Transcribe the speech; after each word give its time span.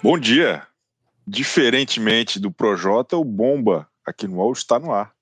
Bom 0.00 0.16
dia. 0.16 0.64
Diferentemente 1.26 2.38
do 2.38 2.52
Projota, 2.52 3.16
o 3.16 3.24
Bomba 3.24 3.90
aqui 4.06 4.28
no 4.28 4.36
UOL 4.36 4.52
está 4.52 4.78
no 4.78 4.92
ar. 4.92 5.12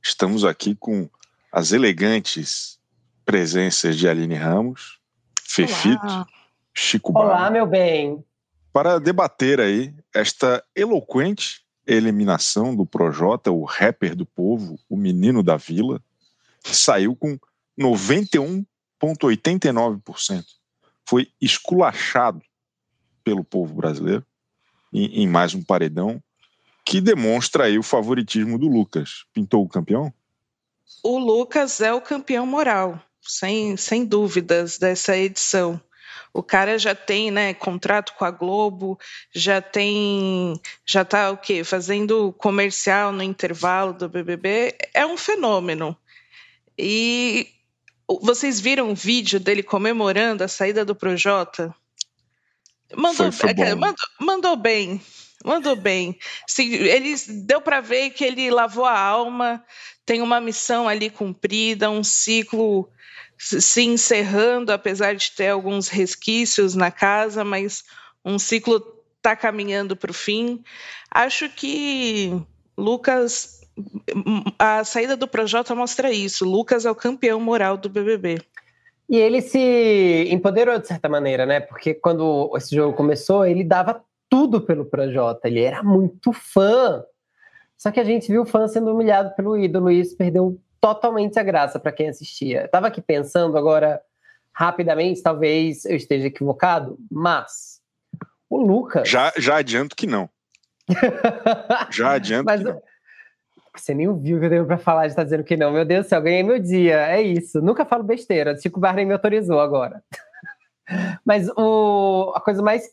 Estamos 0.00 0.44
aqui 0.44 0.76
com 0.76 1.10
as 1.50 1.72
elegantes 1.72 2.78
presenças 3.24 3.98
de 3.98 4.08
Aline 4.08 4.36
Ramos, 4.36 5.00
Fefito, 5.42 6.04
Olá. 6.04 6.24
Chico 6.72 7.10
Olá, 7.12 7.34
Barra, 7.34 7.50
meu 7.50 7.66
bem. 7.66 8.24
para 8.72 9.00
debater 9.00 9.60
aí 9.60 9.92
esta 10.14 10.64
eloquente 10.74 11.62
eliminação 11.84 12.76
do 12.76 12.86
Projota, 12.86 13.50
o 13.50 13.64
rapper 13.64 14.14
do 14.14 14.24
povo, 14.24 14.78
o 14.88 14.96
menino 14.96 15.42
da 15.42 15.56
vila, 15.56 16.00
que 16.62 16.76
saiu 16.76 17.16
com 17.16 17.36
91,89%. 17.76 20.44
Foi 21.04 21.26
esculachado 21.40 22.40
pelo 23.24 23.44
povo 23.44 23.74
brasileiro 23.74 24.24
em, 24.92 25.22
em 25.22 25.26
mais 25.26 25.54
um 25.54 25.62
paredão 25.62 26.22
que 26.84 27.00
demonstra 27.00 27.64
aí 27.64 27.78
o 27.78 27.82
favoritismo 27.82 28.58
do 28.58 28.68
Lucas. 28.68 29.24
Pintou 29.32 29.64
o 29.64 29.68
campeão? 29.68 30.12
O 31.02 31.18
Lucas 31.18 31.80
é 31.80 31.92
o 31.92 32.00
campeão 32.00 32.46
moral, 32.46 33.00
sem, 33.20 33.76
sem 33.76 34.04
dúvidas, 34.04 34.78
dessa 34.78 35.16
edição. 35.16 35.80
O 36.34 36.42
cara 36.42 36.78
já 36.78 36.94
tem, 36.94 37.30
né, 37.30 37.52
contrato 37.54 38.14
com 38.14 38.24
a 38.24 38.30
Globo, 38.30 38.98
já 39.34 39.60
tem, 39.60 40.60
já 40.84 41.04
tá 41.04 41.30
o 41.30 41.36
quê? 41.36 41.62
Fazendo 41.62 42.32
comercial 42.32 43.12
no 43.12 43.22
intervalo 43.22 43.92
do 43.92 44.08
BBB, 44.08 44.74
é 44.94 45.06
um 45.06 45.16
fenômeno. 45.16 45.96
E 46.76 47.48
vocês 48.22 48.60
viram 48.60 48.90
o 48.90 48.94
vídeo 48.94 49.38
dele 49.38 49.62
comemorando 49.62 50.42
a 50.42 50.48
saída 50.48 50.84
do 50.84 50.94
Projota? 50.94 51.74
Mandou, 52.96 53.32
Foi- 53.32 53.54
foi 53.54 53.64
é, 53.64 53.74
mandou, 53.74 54.06
mandou 54.20 54.56
bem, 54.56 55.00
mandou 55.44 55.76
bem. 55.76 56.18
Sim, 56.46 56.72
ele 56.72 57.14
deu 57.44 57.60
para 57.60 57.80
ver 57.80 58.10
que 58.10 58.24
ele 58.24 58.50
lavou 58.50 58.84
a 58.84 58.98
alma, 58.98 59.64
tem 60.04 60.20
uma 60.22 60.40
missão 60.40 60.88
ali 60.88 61.10
cumprida, 61.10 61.90
um 61.90 62.04
ciclo 62.04 62.88
se 63.38 63.60
se 63.60 63.82
encerrando, 63.82 64.72
apesar 64.72 65.14
de 65.14 65.30
ter 65.32 65.48
alguns 65.48 65.88
resquícios 65.88 66.74
na 66.74 66.90
casa, 66.90 67.42
mas 67.44 67.82
um 68.24 68.38
ciclo 68.38 68.80
está 69.16 69.34
caminhando 69.34 69.96
para 69.96 70.10
o 70.10 70.14
fim. 70.14 70.62
Acho 71.10 71.48
que 71.48 72.32
Lucas, 72.76 73.60
a 74.58 74.84
saída 74.84 75.16
do 75.16 75.26
Projota 75.28 75.74
mostra 75.74 76.12
isso. 76.12 76.44
Lucas 76.44 76.84
é 76.84 76.90
o 76.90 76.94
campeão 76.94 77.40
moral 77.40 77.76
do 77.76 77.88
BBB. 77.88 78.40
E 79.08 79.16
ele 79.16 79.42
se 79.42 80.28
empoderou 80.30 80.78
de 80.78 80.86
certa 80.86 81.08
maneira, 81.08 81.44
né? 81.44 81.60
Porque 81.60 81.94
quando 81.94 82.50
esse 82.56 82.74
jogo 82.74 82.96
começou, 82.96 83.44
ele 83.44 83.64
dava 83.64 84.02
tudo 84.28 84.60
pelo 84.60 84.86
Projota. 84.86 85.48
Ele 85.48 85.60
era 85.60 85.82
muito 85.82 86.32
fã. 86.32 87.04
Só 87.76 87.90
que 87.90 88.00
a 88.00 88.04
gente 88.04 88.28
viu 88.28 88.42
o 88.42 88.46
fã 88.46 88.66
sendo 88.66 88.92
humilhado 88.92 89.34
pelo 89.34 89.58
ídolo 89.58 89.90
e 89.90 90.00
isso 90.00 90.16
perdeu 90.16 90.58
totalmente 90.80 91.38
a 91.38 91.42
graça 91.42 91.78
para 91.78 91.92
quem 91.92 92.08
assistia. 92.08 92.62
Eu 92.62 92.68
tava 92.68 92.86
aqui 92.86 93.00
pensando 93.00 93.56
agora, 93.58 94.00
rapidamente, 94.52 95.22
talvez 95.22 95.84
eu 95.84 95.96
esteja 95.96 96.28
equivocado, 96.28 96.98
mas 97.10 97.80
o 98.48 98.60
Lucas. 98.60 99.08
Já, 99.08 99.32
já 99.36 99.56
adianto 99.56 99.94
que 99.94 100.06
não. 100.06 100.28
Já 101.90 102.12
adianto 102.12 102.44
Mas 102.44 102.60
que 102.60 102.68
não. 102.68 102.82
Você 103.80 103.94
nem 103.94 104.08
ouviu 104.08 104.36
o 104.36 104.40
que 104.40 104.46
eu 104.46 104.50
tenho 104.50 104.66
pra 104.66 104.78
falar 104.78 105.06
de 105.06 105.12
estar 105.12 105.24
dizendo 105.24 105.44
que 105.44 105.56
não. 105.56 105.72
Meu 105.72 105.84
Deus 105.84 106.06
do 106.06 106.08
céu, 106.08 106.20
ganhei 106.20 106.42
meu 106.42 106.58
dia. 106.58 107.08
É 107.08 107.22
isso. 107.22 107.60
Nunca 107.60 107.84
falo 107.84 108.02
besteira. 108.02 108.56
Chico 108.56 108.78
Barney 108.78 109.04
me 109.04 109.12
autorizou 109.12 109.60
agora. 109.60 110.02
Mas 111.24 111.48
o, 111.56 112.32
a 112.34 112.40
coisa 112.40 112.62
mais 112.62 112.88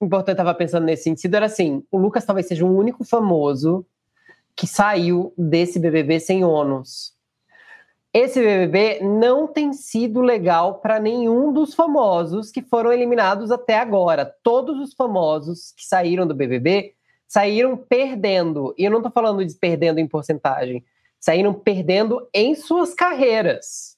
importante 0.00 0.30
eu 0.30 0.36
tava 0.44 0.54
pensando 0.54 0.84
nesse 0.84 1.04
sentido 1.04 1.34
era 1.34 1.46
assim: 1.46 1.84
o 1.90 1.98
Lucas 1.98 2.24
talvez 2.24 2.48
seja 2.48 2.64
o 2.64 2.76
único 2.76 3.04
famoso 3.04 3.86
que 4.56 4.66
saiu 4.66 5.32
desse 5.36 5.78
BBB 5.78 6.20
sem 6.20 6.44
ônus. 6.44 7.12
Esse 8.14 8.40
BBB 8.40 9.00
não 9.02 9.46
tem 9.46 9.72
sido 9.72 10.20
legal 10.20 10.80
para 10.80 11.00
nenhum 11.00 11.50
dos 11.50 11.74
famosos 11.74 12.50
que 12.50 12.60
foram 12.60 12.92
eliminados 12.92 13.50
até 13.50 13.78
agora. 13.78 14.30
Todos 14.42 14.78
os 14.78 14.92
famosos 14.92 15.72
que 15.74 15.86
saíram 15.86 16.26
do 16.26 16.34
BBB 16.34 16.94
saíram 17.32 17.78
perdendo. 17.78 18.74
E 18.76 18.84
eu 18.84 18.90
não 18.90 19.00
tô 19.00 19.10
falando 19.10 19.42
de 19.42 19.54
perdendo 19.54 19.98
em 19.98 20.06
porcentagem. 20.06 20.84
Saíram 21.18 21.54
perdendo 21.54 22.28
em 22.34 22.54
suas 22.54 22.92
carreiras. 22.92 23.96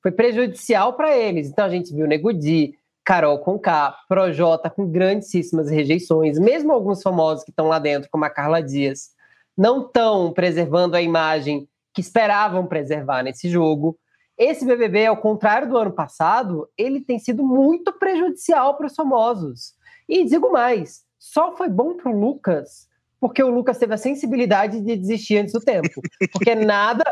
Foi 0.00 0.12
prejudicial 0.12 0.92
para 0.92 1.16
eles. 1.16 1.48
Então 1.48 1.64
a 1.64 1.68
gente 1.68 1.92
viu 1.92 2.06
Nego 2.06 2.32
Di, 2.32 2.78
Carol 3.04 3.40
com 3.40 3.58
K, 3.58 3.96
Projota 4.08 4.70
com 4.70 4.88
grandíssimas 4.88 5.68
rejeições. 5.68 6.38
Mesmo 6.38 6.70
alguns 6.70 7.02
famosos 7.02 7.42
que 7.42 7.50
estão 7.50 7.66
lá 7.66 7.80
dentro, 7.80 8.08
como 8.08 8.24
a 8.24 8.30
Carla 8.30 8.62
Dias, 8.62 9.10
não 9.58 9.84
estão 9.84 10.32
preservando 10.32 10.94
a 10.94 11.02
imagem 11.02 11.68
que 11.92 12.00
esperavam 12.00 12.68
preservar 12.68 13.24
nesse 13.24 13.48
jogo. 13.48 13.98
Esse 14.38 14.64
BBB, 14.64 15.06
ao 15.06 15.16
contrário 15.16 15.68
do 15.68 15.76
ano 15.76 15.92
passado, 15.92 16.68
ele 16.78 17.00
tem 17.00 17.18
sido 17.18 17.42
muito 17.44 17.92
prejudicial 17.98 18.76
para 18.76 18.86
os 18.86 18.94
famosos. 18.94 19.74
E 20.08 20.24
digo 20.24 20.52
mais, 20.52 21.02
só 21.22 21.56
foi 21.56 21.68
bom 21.68 21.96
para 21.96 22.10
o 22.10 22.20
Lucas 22.20 22.88
porque 23.20 23.40
o 23.40 23.48
Lucas 23.48 23.78
teve 23.78 23.94
a 23.94 23.96
sensibilidade 23.96 24.80
de 24.80 24.96
desistir 24.96 25.38
antes 25.38 25.52
do 25.52 25.60
tempo. 25.60 26.02
Porque 26.32 26.52
nada, 26.56 27.04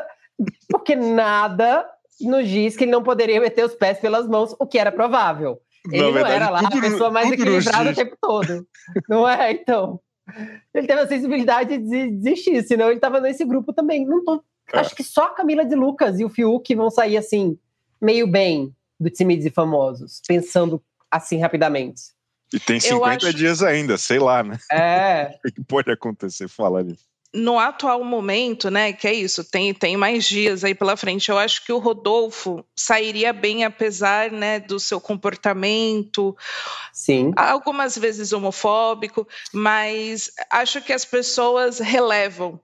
porque 0.68 0.96
nada 0.96 1.88
nos 2.20 2.48
diz 2.48 2.76
que 2.76 2.82
ele 2.82 2.90
não 2.90 3.04
poderia 3.04 3.40
meter 3.40 3.64
os 3.64 3.76
pés 3.76 4.00
pelas 4.00 4.26
mãos, 4.26 4.52
o 4.58 4.66
que 4.66 4.76
era 4.76 4.90
provável. 4.90 5.60
Ele 5.88 6.02
não 6.02 6.12
verdade, 6.12 6.34
era 6.34 6.50
lá 6.50 6.58
a 6.58 6.80
pessoa 6.80 7.12
mais 7.12 7.30
equilibrada 7.30 7.92
o 7.92 7.94
tempo 7.94 8.16
todo. 8.20 8.66
Não 9.08 9.28
é? 9.28 9.52
Então. 9.52 10.00
Ele 10.74 10.86
teve 10.88 11.00
a 11.00 11.06
sensibilidade 11.06 11.78
de 11.78 12.10
desistir, 12.10 12.60
senão 12.64 12.86
ele 12.86 12.96
estava 12.96 13.20
nesse 13.20 13.44
grupo 13.44 13.72
também. 13.72 14.04
Não 14.04 14.24
tô, 14.24 14.42
É. 14.72 14.80
Acho 14.80 14.96
que 14.96 15.04
só 15.04 15.26
a 15.26 15.34
Camila 15.34 15.64
de 15.64 15.76
Lucas 15.76 16.18
e 16.18 16.24
o 16.24 16.28
Fiuk 16.28 16.74
vão 16.74 16.90
sair 16.90 17.16
assim, 17.16 17.56
meio 18.00 18.26
bem 18.26 18.74
do 18.98 19.08
time 19.08 19.36
de 19.36 19.48
famosos, 19.48 20.20
pensando 20.26 20.82
assim 21.08 21.38
rapidamente. 21.38 22.02
E 22.52 22.58
tem 22.58 22.80
50 22.80 23.26
acho- 23.28 23.36
dias 23.36 23.62
ainda, 23.62 23.96
sei 23.96 24.18
lá, 24.18 24.42
né? 24.42 24.58
É, 24.72 25.38
O 25.46 25.52
que 25.52 25.62
pode 25.62 25.90
acontecer? 25.90 26.48
Fala 26.48 26.80
ali. 26.80 26.98
No 27.32 27.60
atual 27.60 28.02
momento, 28.02 28.72
né, 28.72 28.92
que 28.92 29.06
é 29.06 29.14
isso, 29.14 29.44
tem, 29.48 29.72
tem 29.72 29.96
mais 29.96 30.24
dias 30.24 30.64
aí 30.64 30.74
pela 30.74 30.96
frente. 30.96 31.28
Eu 31.30 31.38
acho 31.38 31.64
que 31.64 31.72
o 31.72 31.78
Rodolfo 31.78 32.64
sairia 32.74 33.32
bem, 33.32 33.62
apesar 33.64 34.32
né, 34.32 34.58
do 34.58 34.80
seu 34.80 35.00
comportamento, 35.00 36.36
sim. 36.92 37.30
algumas 37.36 37.96
vezes 37.96 38.32
homofóbico, 38.32 39.28
mas 39.52 40.32
acho 40.50 40.80
que 40.80 40.92
as 40.92 41.04
pessoas 41.04 41.78
relevam 41.78 42.58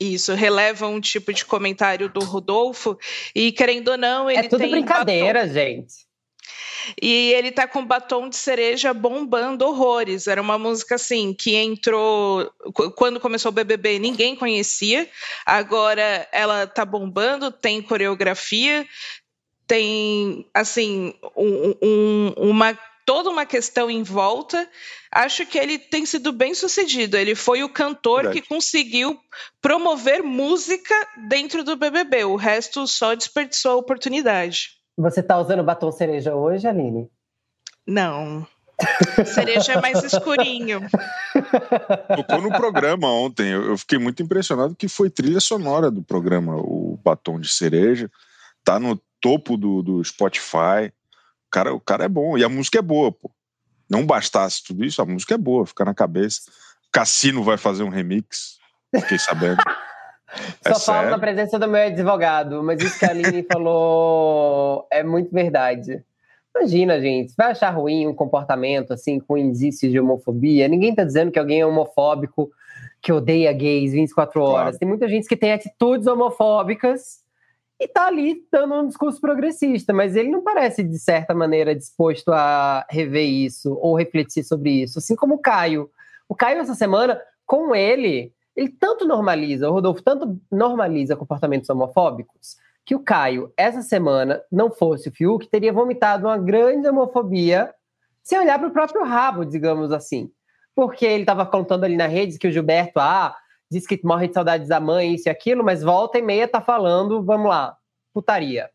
isso, 0.00 0.34
relevam 0.34 0.94
um 0.94 1.00
tipo 1.00 1.32
de 1.32 1.44
comentário 1.44 2.08
do 2.08 2.24
Rodolfo, 2.24 2.98
e 3.32 3.52
querendo 3.52 3.92
ou 3.92 3.96
não, 3.98 4.28
ele 4.28 4.40
É 4.40 4.48
tudo 4.48 4.58
tem 4.60 4.70
brincadeira, 4.72 5.46
gente. 5.46 6.09
E 7.00 7.32
ele 7.32 7.50
tá 7.52 7.66
com 7.68 7.84
batom 7.84 8.28
de 8.28 8.36
cereja 8.36 8.94
bombando 8.94 9.66
horrores. 9.66 10.26
Era 10.26 10.40
uma 10.40 10.58
música 10.58 10.94
assim 10.94 11.34
que 11.34 11.56
entrou 11.56 12.50
qu- 12.74 12.90
quando 12.92 13.20
começou 13.20 13.50
o 13.50 13.54
BBB, 13.54 13.98
ninguém 13.98 14.34
conhecia. 14.36 15.08
Agora 15.44 16.28
ela 16.32 16.66
tá 16.66 16.84
bombando, 16.84 17.50
tem 17.50 17.82
coreografia, 17.82 18.86
tem 19.66 20.48
assim 20.54 21.14
um- 21.36 21.74
um- 21.82 22.32
uma 22.50 22.78
toda 23.06 23.28
uma 23.30 23.44
questão 23.44 23.90
em 23.90 24.02
volta. 24.04 24.68
Acho 25.12 25.44
que 25.44 25.58
ele 25.58 25.78
tem 25.78 26.06
sido 26.06 26.32
bem 26.32 26.54
sucedido. 26.54 27.16
Ele 27.16 27.34
foi 27.34 27.64
o 27.64 27.68
cantor 27.68 28.22
Verdade. 28.22 28.40
que 28.42 28.48
conseguiu 28.48 29.18
promover 29.60 30.22
música 30.22 30.94
dentro 31.28 31.64
do 31.64 31.74
BBB. 31.76 32.24
O 32.24 32.36
resto 32.36 32.86
só 32.86 33.14
desperdiçou 33.14 33.72
a 33.72 33.76
oportunidade. 33.76 34.79
Você 35.00 35.22
tá 35.22 35.38
usando 35.38 35.64
batom 35.64 35.90
cereja 35.90 36.34
hoje, 36.34 36.68
Aline? 36.68 37.10
Não. 37.86 38.46
Cereja 39.24 39.72
é 39.72 39.80
mais 39.80 40.02
escurinho. 40.04 40.80
Tocou 42.16 42.42
no 42.42 42.50
programa 42.50 43.08
ontem. 43.08 43.50
Eu 43.50 43.78
fiquei 43.78 43.98
muito 43.98 44.22
impressionado 44.22 44.76
que 44.76 44.88
foi 44.88 45.08
trilha 45.08 45.40
sonora 45.40 45.90
do 45.90 46.02
programa, 46.02 46.56
o 46.56 46.98
Batom 47.02 47.40
de 47.40 47.48
Cereja. 47.48 48.10
Tá 48.62 48.78
no 48.78 49.00
topo 49.20 49.56
do, 49.56 49.82
do 49.82 50.04
Spotify. 50.04 50.92
O 51.46 51.50
cara, 51.50 51.74
o 51.74 51.80
cara 51.80 52.04
é 52.04 52.08
bom. 52.08 52.36
E 52.36 52.44
a 52.44 52.48
música 52.48 52.78
é 52.78 52.82
boa, 52.82 53.10
pô. 53.10 53.30
Não 53.88 54.04
bastasse 54.04 54.62
tudo 54.62 54.84
isso, 54.84 55.00
a 55.00 55.06
música 55.06 55.34
é 55.34 55.38
boa, 55.38 55.66
fica 55.66 55.84
na 55.84 55.94
cabeça. 55.94 56.42
Cassino 56.92 57.42
vai 57.42 57.56
fazer 57.56 57.82
um 57.82 57.88
remix. 57.88 58.58
Fiquei 58.94 59.18
sabendo. 59.18 59.62
É 60.64 60.72
Só 60.72 60.80
falo 60.80 60.98
sério? 60.98 61.10
na 61.10 61.18
presença 61.18 61.58
do 61.58 61.68
meu 61.68 61.82
advogado, 61.82 62.62
mas 62.62 62.80
isso 62.82 62.98
que 62.98 63.04
a 63.04 63.10
Aline 63.10 63.44
falou 63.50 64.86
é 64.90 65.02
muito 65.02 65.32
verdade. 65.32 66.04
Imagina, 66.54 67.00
gente, 67.00 67.32
vai 67.36 67.52
achar 67.52 67.70
ruim 67.70 68.06
um 68.06 68.14
comportamento 68.14 68.92
assim, 68.92 69.20
com 69.20 69.38
indícios 69.38 69.90
de 69.90 70.00
homofobia? 70.00 70.68
Ninguém 70.68 70.94
tá 70.94 71.04
dizendo 71.04 71.30
que 71.30 71.38
alguém 71.38 71.60
é 71.60 71.66
homofóbico, 71.66 72.50
que 73.00 73.12
odeia 73.12 73.52
gays 73.52 73.92
24 73.92 74.42
horas. 74.42 74.62
Claro. 74.62 74.78
Tem 74.78 74.88
muita 74.88 75.08
gente 75.08 75.28
que 75.28 75.36
tem 75.36 75.52
atitudes 75.52 76.06
homofóbicas 76.06 77.20
e 77.78 77.88
tá 77.88 78.06
ali 78.06 78.44
dando 78.52 78.74
um 78.74 78.86
discurso 78.86 79.20
progressista, 79.20 79.92
mas 79.92 80.14
ele 80.14 80.28
não 80.28 80.42
parece, 80.42 80.82
de 80.82 80.98
certa 80.98 81.34
maneira, 81.34 81.74
disposto 81.74 82.30
a 82.30 82.84
rever 82.90 83.26
isso 83.26 83.72
ou 83.80 83.96
refletir 83.96 84.44
sobre 84.44 84.82
isso, 84.82 84.98
assim 84.98 85.16
como 85.16 85.36
o 85.36 85.38
Caio. 85.38 85.88
O 86.28 86.34
Caio, 86.34 86.58
essa 86.58 86.74
semana, 86.74 87.18
com 87.46 87.74
ele, 87.74 88.34
ele 88.56 88.68
tanto 88.68 89.06
normaliza, 89.06 89.68
o 89.68 89.72
Rodolfo 89.72 90.02
tanto 90.02 90.38
normaliza 90.50 91.16
comportamentos 91.16 91.70
homofóbicos, 91.70 92.56
que 92.84 92.94
o 92.94 93.00
Caio, 93.00 93.52
essa 93.56 93.82
semana, 93.82 94.42
não 94.50 94.70
fosse 94.70 95.08
o 95.08 95.12
Fiuk, 95.12 95.46
teria 95.48 95.72
vomitado 95.72 96.26
uma 96.26 96.36
grande 96.36 96.88
homofobia 96.88 97.72
sem 98.22 98.38
olhar 98.38 98.58
para 98.58 98.68
o 98.68 98.72
próprio 98.72 99.04
rabo, 99.04 99.44
digamos 99.44 99.92
assim. 99.92 100.30
Porque 100.74 101.06
ele 101.06 101.22
estava 101.22 101.46
contando 101.46 101.84
ali 101.84 101.96
na 101.96 102.06
rede 102.06 102.38
que 102.38 102.48
o 102.48 102.50
Gilberto, 102.50 102.98
ah, 102.98 103.34
diz 103.70 103.86
que 103.86 104.00
morre 104.04 104.28
de 104.28 104.34
saudades 104.34 104.68
da 104.68 104.80
mãe, 104.80 105.14
isso 105.14 105.28
e 105.28 105.30
aquilo, 105.30 105.64
mas 105.64 105.82
volta 105.82 106.18
e 106.18 106.22
meia 106.22 106.48
tá 106.48 106.60
falando, 106.60 107.22
vamos 107.22 107.48
lá, 107.48 107.76
putaria. 108.12 108.68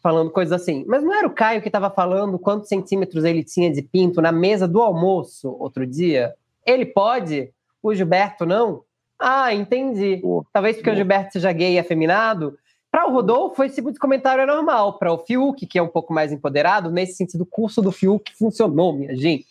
Falando 0.00 0.30
coisas 0.30 0.60
assim. 0.60 0.84
Mas 0.86 1.02
não 1.02 1.12
era 1.12 1.26
o 1.26 1.34
Caio 1.34 1.60
que 1.60 1.68
estava 1.68 1.90
falando 1.90 2.38
quantos 2.38 2.68
centímetros 2.68 3.24
ele 3.24 3.42
tinha 3.42 3.72
de 3.72 3.82
pinto 3.82 4.22
na 4.22 4.30
mesa 4.30 4.68
do 4.68 4.80
almoço 4.80 5.56
outro 5.58 5.84
dia? 5.84 6.34
Ele 6.64 6.86
pode? 6.86 7.52
O 7.82 7.92
Gilberto 7.92 8.46
não? 8.46 8.85
Ah, 9.18 9.54
entendi. 9.54 10.22
Talvez 10.52 10.76
porque 10.76 10.90
o 10.90 10.94
Gilberto 10.94 11.32
seja 11.32 11.52
gay 11.52 11.74
e 11.74 11.78
afeminado. 11.78 12.58
Para 12.90 13.08
o 13.08 13.12
Rodolfo, 13.12 13.62
esse 13.62 13.76
tipo 13.76 13.92
de 13.92 13.98
comentário 13.98 14.42
é 14.42 14.46
normal. 14.46 14.98
Para 14.98 15.12
o 15.12 15.18
Fiuk, 15.18 15.66
que 15.66 15.78
é 15.78 15.82
um 15.82 15.88
pouco 15.88 16.12
mais 16.12 16.32
empoderado, 16.32 16.90
nesse 16.90 17.14
sentido, 17.14 17.42
o 17.42 17.46
curso 17.46 17.82
do 17.82 17.92
Fiuk 17.92 18.34
funcionou, 18.36 18.92
minha 18.92 19.14
gente. 19.16 19.46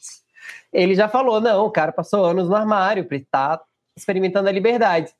Ele 0.72 0.96
já 0.96 1.08
falou: 1.08 1.40
não, 1.42 1.66
o 1.66 1.72
cara 1.72 1.92
passou 1.92 2.26
anos 2.26 2.50
no 2.50 2.56
armário, 2.56 3.08
tá 3.30 3.62
experimentando 3.98 4.50
a 4.50 4.52
liberdade. 4.52 5.12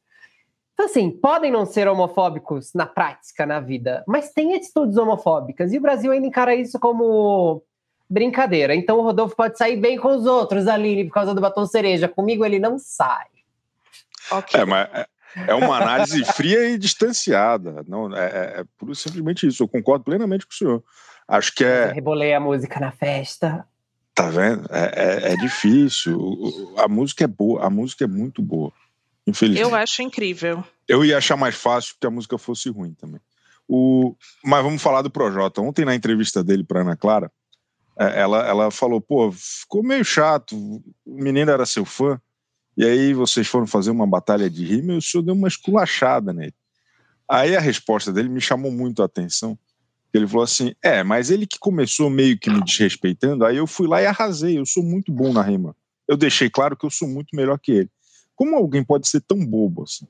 Então, 0.74 0.88
assim, 0.88 1.10
podem 1.10 1.52
não 1.52 1.66
ser 1.66 1.88
homofóbicos 1.88 2.74
na 2.74 2.86
prática, 2.86 3.46
na 3.46 3.62
vida, 3.62 4.04
mas 4.06 4.34
tem 4.34 4.56
atitudes 4.56 4.98
homofóbicas. 4.98 5.72
E 5.72 5.78
o 5.78 5.82
Brasil 5.82 6.12
ainda 6.12 6.28
encara 6.28 6.54
isso 6.54 6.78
como 6.80 7.64
brincadeira. 8.10 8.76
Então 8.76 9.00
o 9.00 9.02
Rodolfo 9.02 9.36
pode 9.36 9.58
sair 9.58 9.78
bem 9.78 9.98
com 9.98 10.10
os 10.10 10.26
outros, 10.26 10.68
Aline, 10.68 11.06
por 11.06 11.14
causa 11.14 11.34
do 11.34 11.42
batom 11.42 11.66
cereja. 11.66 12.08
Comigo 12.08 12.46
ele 12.46 12.60
não 12.60 12.78
sai. 12.78 13.26
Okay. 14.32 14.62
É, 14.62 14.66
mas 14.66 14.90
é, 14.94 15.08
é 15.48 15.54
uma 15.54 15.78
análise 15.78 16.24
fria 16.34 16.70
e 16.70 16.78
distanciada. 16.78 17.84
Não, 17.88 18.16
é, 18.16 18.26
é, 18.26 18.62
é 18.62 18.94
simplesmente 18.94 19.48
isso. 19.48 19.64
Eu 19.64 19.68
concordo 19.68 20.06
plenamente 20.06 20.46
com 20.46 20.54
o 20.54 20.56
senhor. 20.56 20.84
Acho 21.28 21.54
que 21.54 21.64
é. 21.64 21.90
Eu 21.90 21.94
rebolei 21.94 22.34
a 22.34 22.40
música 22.40 22.80
na 22.80 22.92
festa. 22.92 23.66
Tá 24.14 24.30
vendo? 24.30 24.66
É, 24.72 24.92
é, 24.96 25.34
é, 25.34 25.36
difícil. 25.36 26.18
A 26.78 26.88
música 26.88 27.26
é 27.26 27.28
boa, 27.28 27.66
a 27.66 27.70
música 27.70 28.06
é 28.06 28.08
muito 28.08 28.42
boa. 28.42 28.72
Infelizmente. 29.28 29.70
Eu 29.70 29.76
acho 29.76 30.02
incrível. 30.02 30.64
Eu 30.88 31.04
ia 31.04 31.18
achar 31.18 31.36
mais 31.36 31.56
fácil 31.56 31.96
que 32.00 32.08
a 32.08 32.12
música 32.12 32.38
fosse 32.38 32.70
ruim 32.70 32.94
também. 32.94 33.20
O... 33.68 34.16
Mas 34.44 34.64
vamos 34.64 34.82
falar 34.82 35.02
do 35.02 35.10
Projota. 35.10 35.62
Ontem, 35.62 35.84
na 35.84 35.96
entrevista 35.96 36.44
dele 36.44 36.64
para 36.64 36.82
Ana 36.82 36.96
Clara, 36.96 37.32
é, 38.00 38.22
ela, 38.22 38.48
ela 38.48 38.72
falou: 38.72 39.02
pô, 39.02 39.32
ficou 39.32 39.84
meio 39.84 40.06
chato. 40.06 40.56
O 40.56 40.82
menino 41.06 41.52
era 41.52 41.66
seu 41.66 41.84
fã. 41.84 42.22
E 42.78 42.84
aí 42.86 43.14
vocês 43.14 43.48
foram 43.48 43.66
fazer 43.66 43.92
uma 43.92 44.06
batalha 44.06 44.50
de 44.50 44.66
rima 44.66 44.94
e 44.94 44.98
o 44.98 45.02
senhor 45.02 45.24
deu 45.24 45.34
uma 45.34 45.48
esculachada 45.48 46.34
nele. 46.34 46.54
Aí 47.28 47.56
a 47.56 47.60
resposta 47.60 48.12
dele 48.12 48.30
me 48.30 48.42
chamou 48.42 48.72
muito 48.72 49.02
a 49.02 49.06
atenção. 49.06 49.58
Ele 50.14 50.28
falou 50.28 50.44
assim: 50.44 50.74
é, 50.84 51.04
mas 51.04 51.30
ele 51.30 51.46
que 51.46 51.60
começou 51.60 52.10
meio 52.10 52.38
que 52.38 52.50
me 52.50 52.64
desrespeitando, 52.64 53.46
aí 53.46 53.58
eu 53.58 53.68
fui 53.68 53.88
lá 53.88 54.02
e 54.02 54.06
arrasei. 54.06 54.58
Eu 54.58 54.66
sou 54.66 54.84
muito 54.84 55.12
bom 55.12 55.34
na 55.34 55.42
rima. 55.42 55.76
Eu 56.08 56.16
deixei 56.16 56.50
claro 56.50 56.78
que 56.78 56.86
eu 56.86 56.92
sou 56.92 57.08
muito 57.08 57.36
melhor 57.36 57.60
que 57.60 57.72
ele. 57.72 57.90
Como 58.36 58.56
alguém 58.56 58.84
pode 58.84 59.08
ser 59.08 59.22
tão 59.22 59.44
bobo 59.46 59.84
assim? 59.84 60.08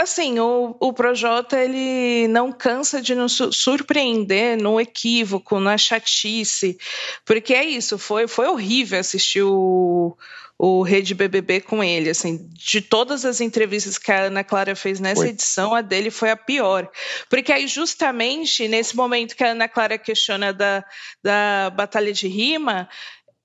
Assim, 0.00 0.38
o, 0.38 0.74
o 0.80 0.94
Projota 0.94 1.60
ele 1.60 2.26
não 2.28 2.50
cansa 2.50 3.02
de 3.02 3.14
nos 3.14 3.38
surpreender 3.52 4.56
no 4.56 4.80
equívoco, 4.80 5.60
na 5.60 5.76
chatice, 5.76 6.78
porque 7.22 7.52
é 7.52 7.62
isso, 7.62 7.98
foi, 7.98 8.26
foi 8.26 8.46
horrível 8.46 8.98
assistir 8.98 9.42
o, 9.42 10.16
o 10.58 10.82
Rede 10.82 11.14
BBB 11.14 11.60
com 11.60 11.84
ele, 11.84 12.08
assim, 12.08 12.48
de 12.52 12.80
todas 12.80 13.26
as 13.26 13.42
entrevistas 13.42 13.98
que 13.98 14.10
a 14.10 14.22
Ana 14.22 14.42
Clara 14.42 14.74
fez 14.74 15.00
nessa 15.00 15.28
edição, 15.28 15.74
a 15.74 15.82
dele 15.82 16.10
foi 16.10 16.30
a 16.30 16.36
pior, 16.36 16.90
porque 17.28 17.52
aí 17.52 17.66
justamente 17.66 18.68
nesse 18.68 18.96
momento 18.96 19.36
que 19.36 19.44
a 19.44 19.50
Ana 19.52 19.68
Clara 19.68 19.98
questiona 19.98 20.50
da, 20.50 20.82
da 21.22 21.70
batalha 21.76 22.10
de 22.10 22.26
rima, 22.26 22.88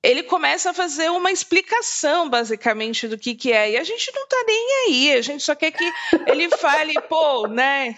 ele 0.05 0.23
começa 0.23 0.69
a 0.69 0.73
fazer 0.73 1.09
uma 1.09 1.31
explicação, 1.31 2.29
basicamente, 2.29 3.07
do 3.07 3.17
que, 3.17 3.33
que 3.33 3.51
é. 3.51 3.71
E 3.71 3.77
a 3.77 3.83
gente 3.83 4.11
não 4.13 4.27
tá 4.27 4.43
nem 4.45 4.67
aí, 4.87 5.13
a 5.13 5.21
gente 5.21 5.43
só 5.43 5.55
quer 5.55 5.71
que 5.71 5.91
ele 6.27 6.49
fale, 6.49 6.93
pô, 7.09 7.47
né? 7.47 7.97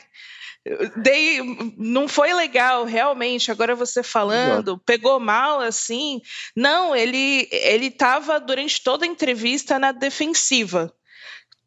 Dei, 0.97 1.39
não 1.77 2.07
foi 2.07 2.33
legal, 2.33 2.83
realmente. 2.83 3.51
Agora 3.51 3.75
você 3.75 4.03
falando, 4.03 4.77
pegou 4.79 5.19
mal 5.19 5.61
assim. 5.61 6.21
Não, 6.55 6.95
ele 6.95 7.47
ele 7.51 7.87
estava 7.87 8.39
durante 8.39 8.83
toda 8.83 9.05
a 9.05 9.07
entrevista 9.07 9.79
na 9.79 9.91
defensiva. 9.91 10.93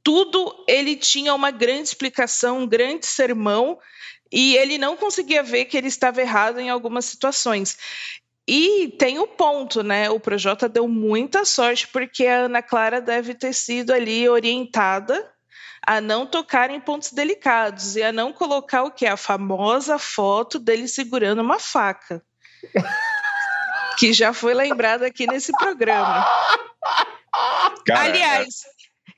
Tudo 0.02 0.64
ele 0.68 0.96
tinha 0.96 1.34
uma 1.34 1.50
grande 1.50 1.84
explicação, 1.84 2.60
um 2.60 2.66
grande 2.66 3.06
sermão, 3.06 3.78
e 4.32 4.56
ele 4.56 4.78
não 4.78 4.96
conseguia 4.96 5.42
ver 5.42 5.64
que 5.64 5.76
ele 5.76 5.88
estava 5.88 6.20
errado 6.20 6.60
em 6.60 6.70
algumas 6.70 7.04
situações. 7.04 7.76
E 8.52 8.88
tem 8.98 9.20
o 9.20 9.28
ponto, 9.28 9.80
né? 9.80 10.10
O 10.10 10.18
Projota 10.18 10.68
deu 10.68 10.88
muita 10.88 11.44
sorte 11.44 11.86
porque 11.86 12.26
a 12.26 12.46
Ana 12.46 12.60
Clara 12.60 13.00
deve 13.00 13.32
ter 13.32 13.52
sido 13.52 13.92
ali 13.92 14.28
orientada 14.28 15.32
a 15.86 16.00
não 16.00 16.26
tocar 16.26 16.68
em 16.68 16.80
pontos 16.80 17.12
delicados 17.12 17.94
e 17.94 18.02
a 18.02 18.10
não 18.10 18.32
colocar 18.32 18.82
o 18.82 18.90
que 18.90 19.06
a 19.06 19.16
famosa 19.16 20.00
foto 20.00 20.58
dele 20.58 20.88
segurando 20.88 21.42
uma 21.42 21.60
faca. 21.60 22.20
que 23.96 24.12
já 24.12 24.32
foi 24.32 24.52
lembrada 24.52 25.06
aqui 25.06 25.28
nesse 25.28 25.52
programa. 25.52 26.26
Cara, 27.86 28.00
Aliás, 28.00 28.64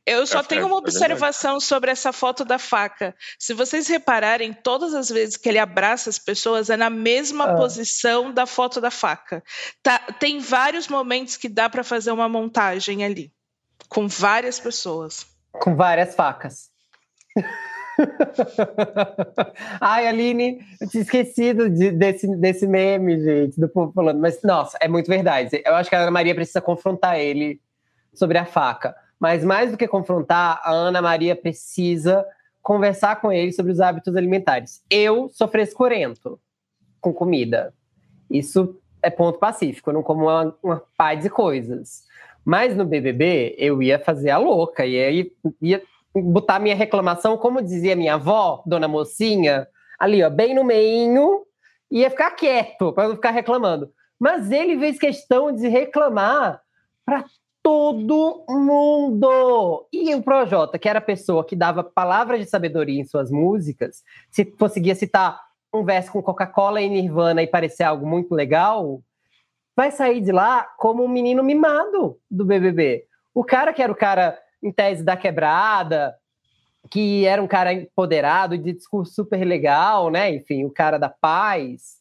eu 0.05 0.27
só 0.27 0.41
é, 0.41 0.43
tenho 0.43 0.67
uma 0.67 0.77
é 0.77 0.79
observação 0.79 1.61
sobre 1.61 1.91
essa 1.91 2.13
foto 2.13 2.45
da 2.45 2.59
faca. 2.59 3.15
Se 3.39 3.55
vocês 3.55 3.89
repararem, 3.89 4.53
todas 4.53 4.95
as 4.95 5.09
vezes 5.09 5.37
que 5.37 5.49
ele 5.49 5.59
abraça 5.59 6.11
as 6.11 6.19
pessoas 6.19 6.71
é 6.71 6.77
na 6.77 6.91
mesma 6.91 7.53
ah. 7.53 7.57
posição 7.57 8.33
da 8.33 8.45
foto 8.45 8.81
da 8.81 8.91
faca. 8.91 9.43
Tá, 9.83 10.01
tem 10.19 10.41
vários 10.41 10.89
momentos 10.89 11.37
que 11.37 11.49
dá 11.49 11.71
para 11.71 11.85
fazer 11.85 12.11
uma 12.11 12.29
montagem 12.29 13.05
ali, 13.05 13.33
com 13.89 14.09
várias 14.09 14.59
pessoas. 14.59 15.25
Com 15.53 15.77
várias 15.77 16.17
facas. 16.17 16.71
Ai, 19.81 20.09
Aline, 20.09 20.61
eu 20.81 20.89
tinha 20.89 21.03
esquecido 21.03 21.71
de, 21.71 21.93
desse, 21.93 22.27
desse 22.37 22.67
meme, 22.67 23.21
gente, 23.21 23.61
do 23.61 23.69
povo 23.69 23.93
falando. 23.93 24.19
Mas, 24.19 24.43
nossa, 24.43 24.77
é 24.81 24.89
muito 24.89 25.07
verdade. 25.07 25.63
Eu 25.65 25.75
acho 25.75 25.89
que 25.89 25.95
a 25.95 26.01
Ana 26.01 26.11
Maria 26.11 26.35
precisa 26.35 26.61
confrontar 26.61 27.21
ele 27.21 27.61
sobre 28.15 28.39
a 28.39 28.45
faca. 28.45 28.95
Mas 29.23 29.45
mais 29.45 29.71
do 29.71 29.77
que 29.77 29.87
confrontar, 29.87 30.61
a 30.65 30.73
Ana 30.73 31.01
Maria 31.01 31.37
precisa 31.37 32.27
conversar 32.61 33.21
com 33.21 33.31
ele 33.31 33.53
sobre 33.53 33.71
os 33.71 33.81
hábitos 33.81 34.17
alimentares. 34.17 34.83
Eu 34.91 35.29
sou 35.29 35.47
frescurento 35.47 36.41
com 37.01 37.13
comida. 37.13 37.73
Isso 38.29 38.77
é 39.01 39.11
ponto 39.11 39.39
pacífico, 39.39 39.91
eu 39.91 39.95
não 39.95 40.03
como 40.03 40.23
uma, 40.23 40.59
uma 40.61 40.83
pá 40.97 41.15
de 41.15 41.31
coisas. 41.31 42.03
Mas 42.45 42.77
no 42.77 42.85
BBB, 42.85 43.55
eu 43.59 43.81
ia 43.81 43.97
fazer 43.97 44.31
a 44.31 44.39
louca, 44.39 44.85
e 44.85 45.01
aí 45.01 45.33
ia 45.61 45.81
botar 46.13 46.59
minha 46.59 46.75
reclamação, 46.75 47.39
como 47.39 47.63
dizia 47.63 47.95
minha 47.95 48.15
avó, 48.15 48.61
dona 48.67 48.89
mocinha, 48.89 49.69
ali, 50.01 50.21
ó, 50.25 50.31
bem 50.31 50.53
no 50.53 50.65
meinho, 50.65 51.47
ia 51.89 52.11
ficar 52.11 52.33
quieto, 52.33 52.93
para 52.93 53.07
não 53.07 53.15
ficar 53.15 53.31
reclamando. 53.31 53.89
Mas 54.19 54.51
ele 54.51 54.77
fez 54.81 54.99
questão 54.99 55.53
de 55.53 55.69
reclamar 55.69 56.61
para 57.05 57.25
todo 57.63 58.45
mundo. 58.49 59.87
E 59.93 60.15
o 60.15 60.23
Projota, 60.23 60.79
que 60.79 60.89
era 60.89 60.99
a 60.99 61.03
pessoa 61.03 61.45
que 61.45 61.55
dava 61.55 61.85
palavras 61.85 62.41
de 62.41 62.47
sabedoria 62.47 63.01
em 63.01 63.05
suas 63.05 63.31
músicas, 63.31 64.03
se 64.31 64.45
conseguia 64.45 64.95
citar 64.95 65.41
um 65.73 65.85
verso 65.85 66.13
com 66.13 66.23
Coca-Cola 66.23 66.81
e 66.81 66.89
Nirvana 66.89 67.43
e 67.43 67.47
parecer 67.47 67.85
algo 67.85 68.07
muito 68.07 68.35
legal, 68.35 69.03
vai 69.75 69.91
sair 69.91 70.21
de 70.21 70.33
lá 70.33 70.65
como 70.77 71.03
um 71.03 71.09
menino 71.09 71.43
mimado 71.43 72.19
do 72.31 72.45
BBB. 72.45 73.05
O 73.35 73.43
cara 73.43 73.73
que 73.73 73.83
era 73.83 73.91
o 73.91 73.97
cara 73.97 74.39
em 74.63 74.71
tese 74.71 75.03
da 75.03 75.17
quebrada, 75.17 76.15
que 76.91 77.25
era 77.25 77.43
um 77.43 77.47
cara 77.47 77.73
empoderado, 77.73 78.59
de 78.59 78.73
discurso 78.73 79.15
super 79.15 79.43
legal, 79.45 80.11
né? 80.11 80.35
Enfim, 80.35 80.65
o 80.65 80.71
cara 80.71 80.99
da 80.99 81.09
paz, 81.09 81.97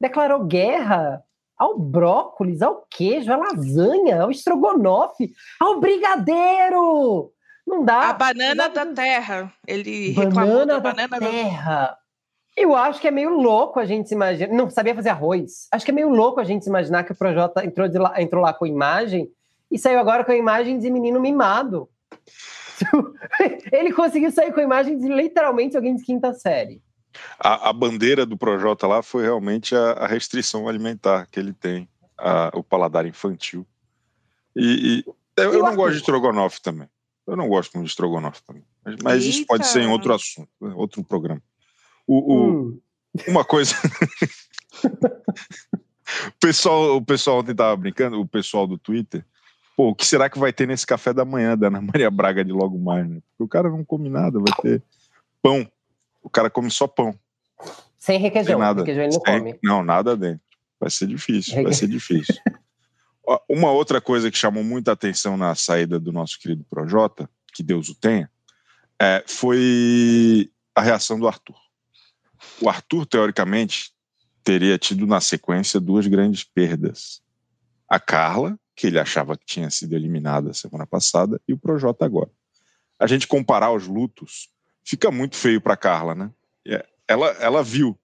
declarou 0.00 0.44
guerra 0.44 1.22
ao 1.62 1.78
brócolis, 1.78 2.60
ao 2.60 2.84
queijo, 2.90 3.32
à 3.32 3.36
lasanha, 3.36 4.22
ao 4.22 4.30
estrogonofe, 4.30 5.32
ao 5.60 5.78
brigadeiro. 5.80 7.32
Não 7.66 7.84
dá. 7.84 8.10
A 8.10 8.12
banana 8.12 8.68
da 8.68 8.86
terra. 8.86 9.52
Ele 9.66 10.12
banana 10.12 10.28
reclamou 10.28 10.66
da, 10.66 10.74
da 10.74 10.80
banana 10.80 11.08
da 11.08 11.18
terra. 11.18 11.98
Eu 12.56 12.74
acho 12.76 13.00
que 13.00 13.08
é 13.08 13.10
meio 13.10 13.30
louco 13.30 13.78
a 13.78 13.84
gente 13.84 14.08
se 14.08 14.14
imaginar. 14.14 14.52
Não 14.52 14.68
sabia 14.68 14.94
fazer 14.94 15.10
arroz. 15.10 15.68
Acho 15.72 15.84
que 15.84 15.90
é 15.90 15.94
meio 15.94 16.08
louco 16.08 16.40
a 16.40 16.44
gente 16.44 16.64
se 16.64 16.68
imaginar 16.68 17.04
que 17.04 17.12
o 17.12 17.16
Projota 17.16 17.64
entrou, 17.64 17.88
lá, 17.94 18.20
entrou 18.20 18.42
lá 18.42 18.52
com 18.52 18.66
imagem 18.66 19.30
e 19.70 19.78
saiu 19.78 20.00
agora 20.00 20.24
com 20.24 20.32
a 20.32 20.36
imagem 20.36 20.78
de 20.78 20.90
menino 20.90 21.20
mimado. 21.20 21.88
Ele 23.72 23.92
conseguiu 23.92 24.32
sair 24.32 24.52
com 24.52 24.60
a 24.60 24.64
imagem 24.64 24.98
de 24.98 25.08
literalmente 25.08 25.76
alguém 25.76 25.94
de 25.94 26.02
quinta 26.02 26.32
série. 26.34 26.82
A, 27.38 27.70
a, 27.70 27.72
bandeira 27.72 28.24
do 28.24 28.36
Projota 28.36 28.86
lá 28.86 29.02
foi 29.02 29.22
realmente 29.22 29.74
a, 29.74 29.92
a 29.92 30.06
restrição 30.06 30.68
alimentar 30.68 31.26
que 31.30 31.38
ele 31.38 31.52
tem, 31.52 31.88
a, 32.16 32.50
o 32.54 32.62
paladar 32.62 33.06
infantil. 33.06 33.66
E, 34.56 35.04
e 35.06 35.12
eu, 35.36 35.54
eu 35.54 35.62
não 35.62 35.76
gosto 35.76 35.92
de 35.92 35.98
estrogonofe 35.98 36.60
também. 36.60 36.88
Eu 37.26 37.36
não 37.36 37.48
gosto 37.48 37.74
muito 37.74 37.86
de 37.86 37.92
estrogonofe 37.92 38.42
também. 38.42 38.64
Mas, 38.84 38.96
mas 39.02 39.24
isso 39.24 39.46
pode 39.46 39.66
ser 39.66 39.82
em 39.82 39.88
outro 39.88 40.12
assunto, 40.12 40.48
né, 40.60 40.72
outro 40.74 41.04
programa. 41.04 41.42
O, 42.06 42.34
o 42.34 42.50
hum. 42.50 42.80
Uma 43.28 43.44
coisa. 43.44 43.74
o, 46.28 46.32
pessoal, 46.40 46.96
o 46.96 47.02
pessoal 47.02 47.38
ontem 47.38 47.52
estava 47.52 47.76
brincando, 47.76 48.20
o 48.20 48.26
pessoal 48.26 48.66
do 48.66 48.78
Twitter. 48.78 49.24
Pô, 49.76 49.88
o 49.88 49.94
que 49.94 50.06
será 50.06 50.28
que 50.28 50.38
vai 50.38 50.52
ter 50.52 50.66
nesse 50.66 50.86
café 50.86 51.12
da 51.12 51.24
manhã 51.24 51.56
da 51.56 51.68
Ana 51.68 51.80
Maria 51.80 52.10
Braga 52.10 52.44
de 52.44 52.52
logo 52.52 52.78
mais, 52.78 53.08
né? 53.08 53.20
Porque 53.30 53.44
o 53.44 53.48
cara 53.48 53.70
não 53.70 53.84
come 53.84 54.08
nada, 54.08 54.38
vai 54.38 54.52
ter 54.62 54.82
pão. 55.42 55.68
O 56.22 56.30
cara 56.30 56.48
come 56.48 56.70
só 56.70 56.86
pão. 56.86 57.18
Sem 57.98 58.18
requeijão. 58.18 58.58
Nada. 58.58 58.80
Requeijão 58.80 59.04
ele 59.04 59.12
não 59.14 59.20
Sem, 59.20 59.38
come. 59.38 59.58
Não, 59.62 59.84
nada 59.84 60.16
dentro. 60.16 60.42
Vai 60.78 60.90
ser 60.90 61.06
difícil, 61.06 61.62
vai 61.62 61.72
ser 61.72 61.86
difícil. 61.86 62.34
Uma 63.48 63.70
outra 63.70 64.00
coisa 64.00 64.30
que 64.30 64.36
chamou 64.36 64.64
muita 64.64 64.92
atenção 64.92 65.36
na 65.36 65.54
saída 65.54 65.98
do 66.00 66.10
nosso 66.10 66.38
querido 66.40 66.64
Projota, 66.64 67.30
que 67.54 67.62
Deus 67.62 67.88
o 67.88 67.94
tenha, 67.94 68.28
é, 69.00 69.22
foi 69.26 70.50
a 70.74 70.80
reação 70.80 71.18
do 71.18 71.28
Arthur. 71.28 71.56
O 72.60 72.68
Arthur, 72.68 73.06
teoricamente, 73.06 73.92
teria 74.42 74.76
tido 74.76 75.06
na 75.06 75.20
sequência 75.20 75.78
duas 75.78 76.06
grandes 76.06 76.42
perdas. 76.42 77.22
A 77.88 78.00
Carla, 78.00 78.58
que 78.74 78.88
ele 78.88 78.98
achava 78.98 79.36
que 79.36 79.44
tinha 79.46 79.70
sido 79.70 79.94
eliminada 79.94 80.52
semana 80.52 80.86
passada, 80.86 81.40
e 81.46 81.52
o 81.52 81.58
Projota 81.58 82.04
agora. 82.04 82.30
A 82.98 83.06
gente 83.06 83.26
comparar 83.26 83.72
os 83.72 83.86
lutos, 83.86 84.48
fica 84.84 85.10
muito 85.10 85.36
feio 85.36 85.60
para 85.60 85.76
Carla, 85.76 86.14
né? 86.14 86.30
É, 86.66 86.84
ela, 87.08 87.28
ela 87.40 87.62
viu 87.62 87.98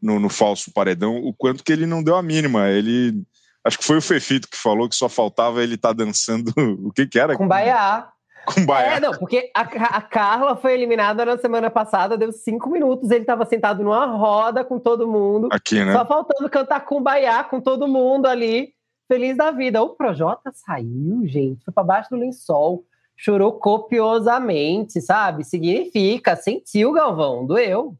no, 0.00 0.20
no 0.20 0.28
falso 0.28 0.72
paredão 0.72 1.16
o 1.16 1.32
quanto 1.34 1.64
que 1.64 1.72
ele 1.72 1.86
não 1.86 2.02
deu 2.02 2.16
a 2.16 2.22
mínima. 2.22 2.68
Ele 2.68 3.24
Acho 3.66 3.78
que 3.78 3.84
foi 3.84 3.96
o 3.96 4.02
Fefito 4.02 4.48
que 4.48 4.56
falou 4.56 4.88
que 4.88 4.94
só 4.94 5.08
faltava 5.08 5.60
ele 5.60 5.74
estar 5.74 5.88
tá 5.88 6.04
dançando. 6.04 6.52
O 6.86 6.92
que 6.92 7.04
que 7.04 7.18
era? 7.18 7.36
Com 7.36 7.48
Baiá. 7.48 8.08
Com 8.46 8.64
Baiá. 8.64 8.94
É, 8.94 9.00
não, 9.00 9.10
porque 9.10 9.50
a, 9.52 9.62
a, 9.62 10.00
Carla 10.00 10.54
foi 10.54 10.72
eliminada 10.72 11.24
na 11.24 11.36
semana 11.36 11.68
passada, 11.68 12.16
deu 12.16 12.30
cinco 12.30 12.70
minutos, 12.70 13.10
ele 13.10 13.22
estava 13.22 13.44
sentado 13.44 13.82
numa 13.82 14.06
roda 14.06 14.64
com 14.64 14.78
todo 14.78 15.08
mundo. 15.08 15.48
Aqui, 15.50 15.84
né? 15.84 15.92
Só 15.92 16.06
faltando 16.06 16.48
cantar 16.48 16.84
com 16.84 17.02
Baiá, 17.02 17.42
com 17.42 17.60
todo 17.60 17.88
mundo 17.88 18.26
ali, 18.26 18.68
feliz 19.08 19.36
da 19.36 19.50
vida. 19.50 19.82
O 19.82 19.96
Projota 19.96 20.52
saiu, 20.54 21.22
gente, 21.26 21.64
foi 21.64 21.74
para 21.74 21.82
baixo 21.82 22.10
do 22.10 22.16
lençol, 22.16 22.84
chorou 23.16 23.52
copiosamente, 23.52 25.00
sabe? 25.00 25.44
Significa, 25.44 26.36
sentiu, 26.36 26.92
Galvão, 26.92 27.46
doeu. 27.46 27.96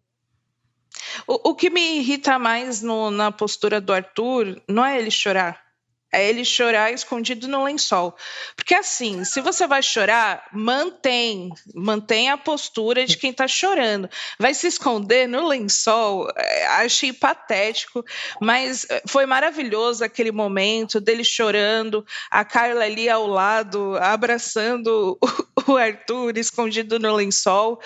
O, 1.26 1.50
o 1.50 1.54
que 1.54 1.70
me 1.70 1.99
irrita 1.99 2.38
mais 2.38 2.82
no, 2.82 3.11
na 3.11 3.32
postura 3.32 3.80
do 3.80 3.92
Arthur 3.92 4.61
não 4.68 4.85
é 4.85 4.99
ele 4.99 5.11
chorar. 5.11 5.65
É 6.12 6.28
ele 6.28 6.44
chorar 6.44 6.92
escondido 6.92 7.48
no 7.48 7.64
lençol. 7.64 8.16
Porque 8.54 8.75
assim, 8.75 9.25
se 9.25 9.40
você 9.40 9.66
vai 9.66 9.82
chorar, 9.82 10.48
mantém, 10.52 11.50
mantém 11.75 12.30
a 12.30 12.38
postura 12.38 13.04
de 13.04 13.16
quem 13.16 13.32
tá 13.32 13.48
chorando. 13.48 14.08
Vai 14.38 14.54
se 14.54 14.66
esconder 14.66 15.28
no 15.28 15.46
lençol, 15.46 16.28
é, 16.36 16.66
achei 16.66 17.12
patético, 17.12 18.04
mas 18.40 18.86
é, 18.88 19.02
foi 19.06 19.26
maravilhoso 19.26 20.04
aquele 20.04 20.30
momento 20.30 21.00
dele 21.00 21.25
chorando, 21.25 22.06
a 22.30 22.44
Carla 22.44 22.84
ali 22.84 23.08
ao 23.08 23.26
lado, 23.26 23.96
abraçando 23.96 25.18
o 25.66 25.76
Arthur 25.76 26.38
escondido 26.38 26.98
no 26.98 27.14
lençol 27.14 27.80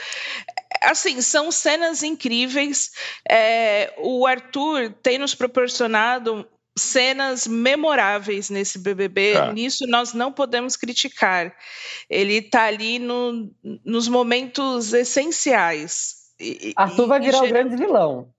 assim, 0.83 1.21
são 1.21 1.51
cenas 1.51 2.03
incríveis. 2.03 2.91
É, 3.29 3.93
o 3.99 4.27
Arthur 4.27 4.95
tem 5.03 5.19
nos 5.19 5.35
proporcionado 5.35 6.49
cenas 6.81 7.47
memoráveis 7.47 8.51
nesse 8.51 8.79
BBB. 8.79 9.33
É. 9.33 9.53
Nisso 9.53 9.87
nós 9.87 10.13
não 10.13 10.33
podemos 10.33 10.77
criticar. 10.77 11.55
Ele 12.09 12.35
está 12.35 12.65
ali 12.65 12.99
no, 12.99 13.51
nos 13.85 14.09
momentos 14.09 14.93
essenciais. 14.93 16.21
E, 16.39 16.73
Arthur 16.77 17.07
vai 17.07 17.21
virar 17.21 17.43
o 17.43 17.49
grande 17.49 17.77
vilão. 17.77 18.33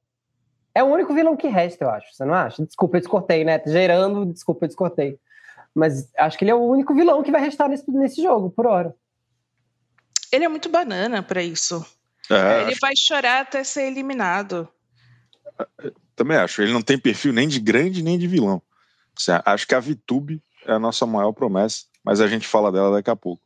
É 0.73 0.83
o 0.83 0.87
único 0.87 1.13
vilão 1.13 1.35
que 1.35 1.47
resta, 1.47 1.85
eu 1.85 1.89
acho. 1.89 2.13
Você 2.13 2.25
não 2.25 2.33
acha? 2.33 2.65
Desculpa, 2.65 2.97
eu 2.97 3.01
descortei, 3.01 3.43
né? 3.43 3.61
Gerando, 3.65 4.25
desculpa, 4.25 4.65
eu 4.65 4.67
descortei. 4.67 5.19
Mas 5.75 6.09
acho 6.17 6.37
que 6.37 6.43
ele 6.43 6.51
é 6.51 6.55
o 6.55 6.63
único 6.63 6.93
vilão 6.93 7.23
que 7.23 7.31
vai 7.31 7.41
restar 7.41 7.69
nesse, 7.69 7.89
nesse 7.91 8.21
jogo, 8.21 8.49
por 8.49 8.65
hora. 8.65 8.95
Ele 10.31 10.45
é 10.45 10.49
muito 10.49 10.69
banana 10.69 11.21
para 11.21 11.43
isso. 11.43 11.85
É, 12.29 12.61
ele 12.61 12.75
vai 12.79 12.93
chorar 12.95 13.41
até 13.41 13.63
ser 13.63 13.83
eliminado. 13.83 14.67
Também 16.21 16.37
acho. 16.37 16.61
Ele 16.61 16.71
não 16.71 16.83
tem 16.83 16.99
perfil 16.99 17.33
nem 17.33 17.47
de 17.47 17.59
grande 17.59 18.03
nem 18.03 18.15
de 18.15 18.27
vilão. 18.27 18.61
Acho 19.43 19.67
que 19.67 19.73
a 19.73 19.79
Vitube 19.79 20.39
é 20.67 20.73
a 20.73 20.77
nossa 20.77 21.03
maior 21.03 21.31
promessa, 21.31 21.85
mas 22.05 22.21
a 22.21 22.27
gente 22.27 22.47
fala 22.47 22.71
dela 22.71 22.91
daqui 22.91 23.09
a 23.09 23.15
pouco. 23.15 23.41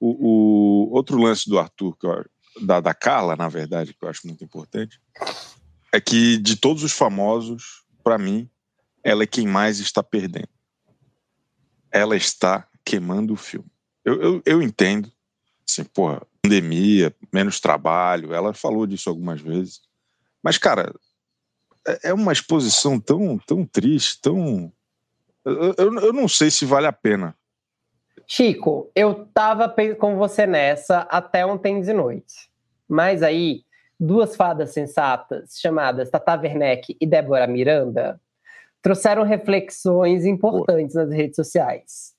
O, 0.00 0.88
o 0.88 0.94
outro 0.94 1.18
lance 1.18 1.46
do 1.46 1.58
Arthur, 1.58 1.94
eu, 2.02 2.24
da, 2.64 2.80
da 2.80 2.94
Carla, 2.94 3.36
na 3.36 3.46
verdade, 3.46 3.92
que 3.92 4.02
eu 4.02 4.08
acho 4.08 4.26
muito 4.26 4.42
importante, 4.42 4.98
é 5.92 6.00
que 6.00 6.38
de 6.38 6.56
todos 6.56 6.82
os 6.82 6.92
famosos, 6.92 7.84
para 8.02 8.16
mim, 8.16 8.48
ela 9.02 9.24
é 9.24 9.26
quem 9.26 9.46
mais 9.46 9.78
está 9.78 10.02
perdendo. 10.02 10.48
Ela 11.92 12.16
está 12.16 12.66
queimando 12.82 13.34
o 13.34 13.36
filme. 13.36 13.70
Eu, 14.02 14.22
eu, 14.22 14.42
eu 14.46 14.62
entendo, 14.62 15.12
assim, 15.68 15.84
porra, 15.84 16.26
pandemia, 16.40 17.14
menos 17.30 17.60
trabalho, 17.60 18.32
ela 18.32 18.54
falou 18.54 18.86
disso 18.86 19.10
algumas 19.10 19.42
vezes. 19.42 19.82
Mas, 20.42 20.56
cara, 20.56 20.90
é, 21.86 22.10
é 22.10 22.14
uma 22.14 22.32
exposição 22.32 22.98
tão, 22.98 23.38
tão 23.38 23.64
triste, 23.64 24.20
tão. 24.20 24.72
Eu, 25.44 25.74
eu, 25.76 25.94
eu 26.00 26.12
não 26.12 26.28
sei 26.28 26.50
se 26.50 26.64
vale 26.64 26.86
a 26.86 26.92
pena. 26.92 27.36
Chico, 28.26 28.90
eu 28.94 29.26
tava 29.34 29.74
com 29.98 30.16
você 30.16 30.46
nessa 30.46 31.00
até 31.10 31.44
ontem 31.44 31.80
de 31.80 31.92
noite. 31.92 32.50
Mas 32.88 33.22
aí, 33.22 33.62
duas 34.00 34.34
fadas 34.34 34.72
sensatas, 34.72 35.58
chamadas 35.58 36.10
Tata 36.10 36.40
Werneck 36.40 36.96
e 36.98 37.06
Débora 37.06 37.46
Miranda, 37.46 38.20
trouxeram 38.80 39.22
reflexões 39.22 40.24
importantes 40.24 40.94
Pô. 40.94 41.00
nas 41.00 41.10
redes 41.10 41.36
sociais. 41.36 42.14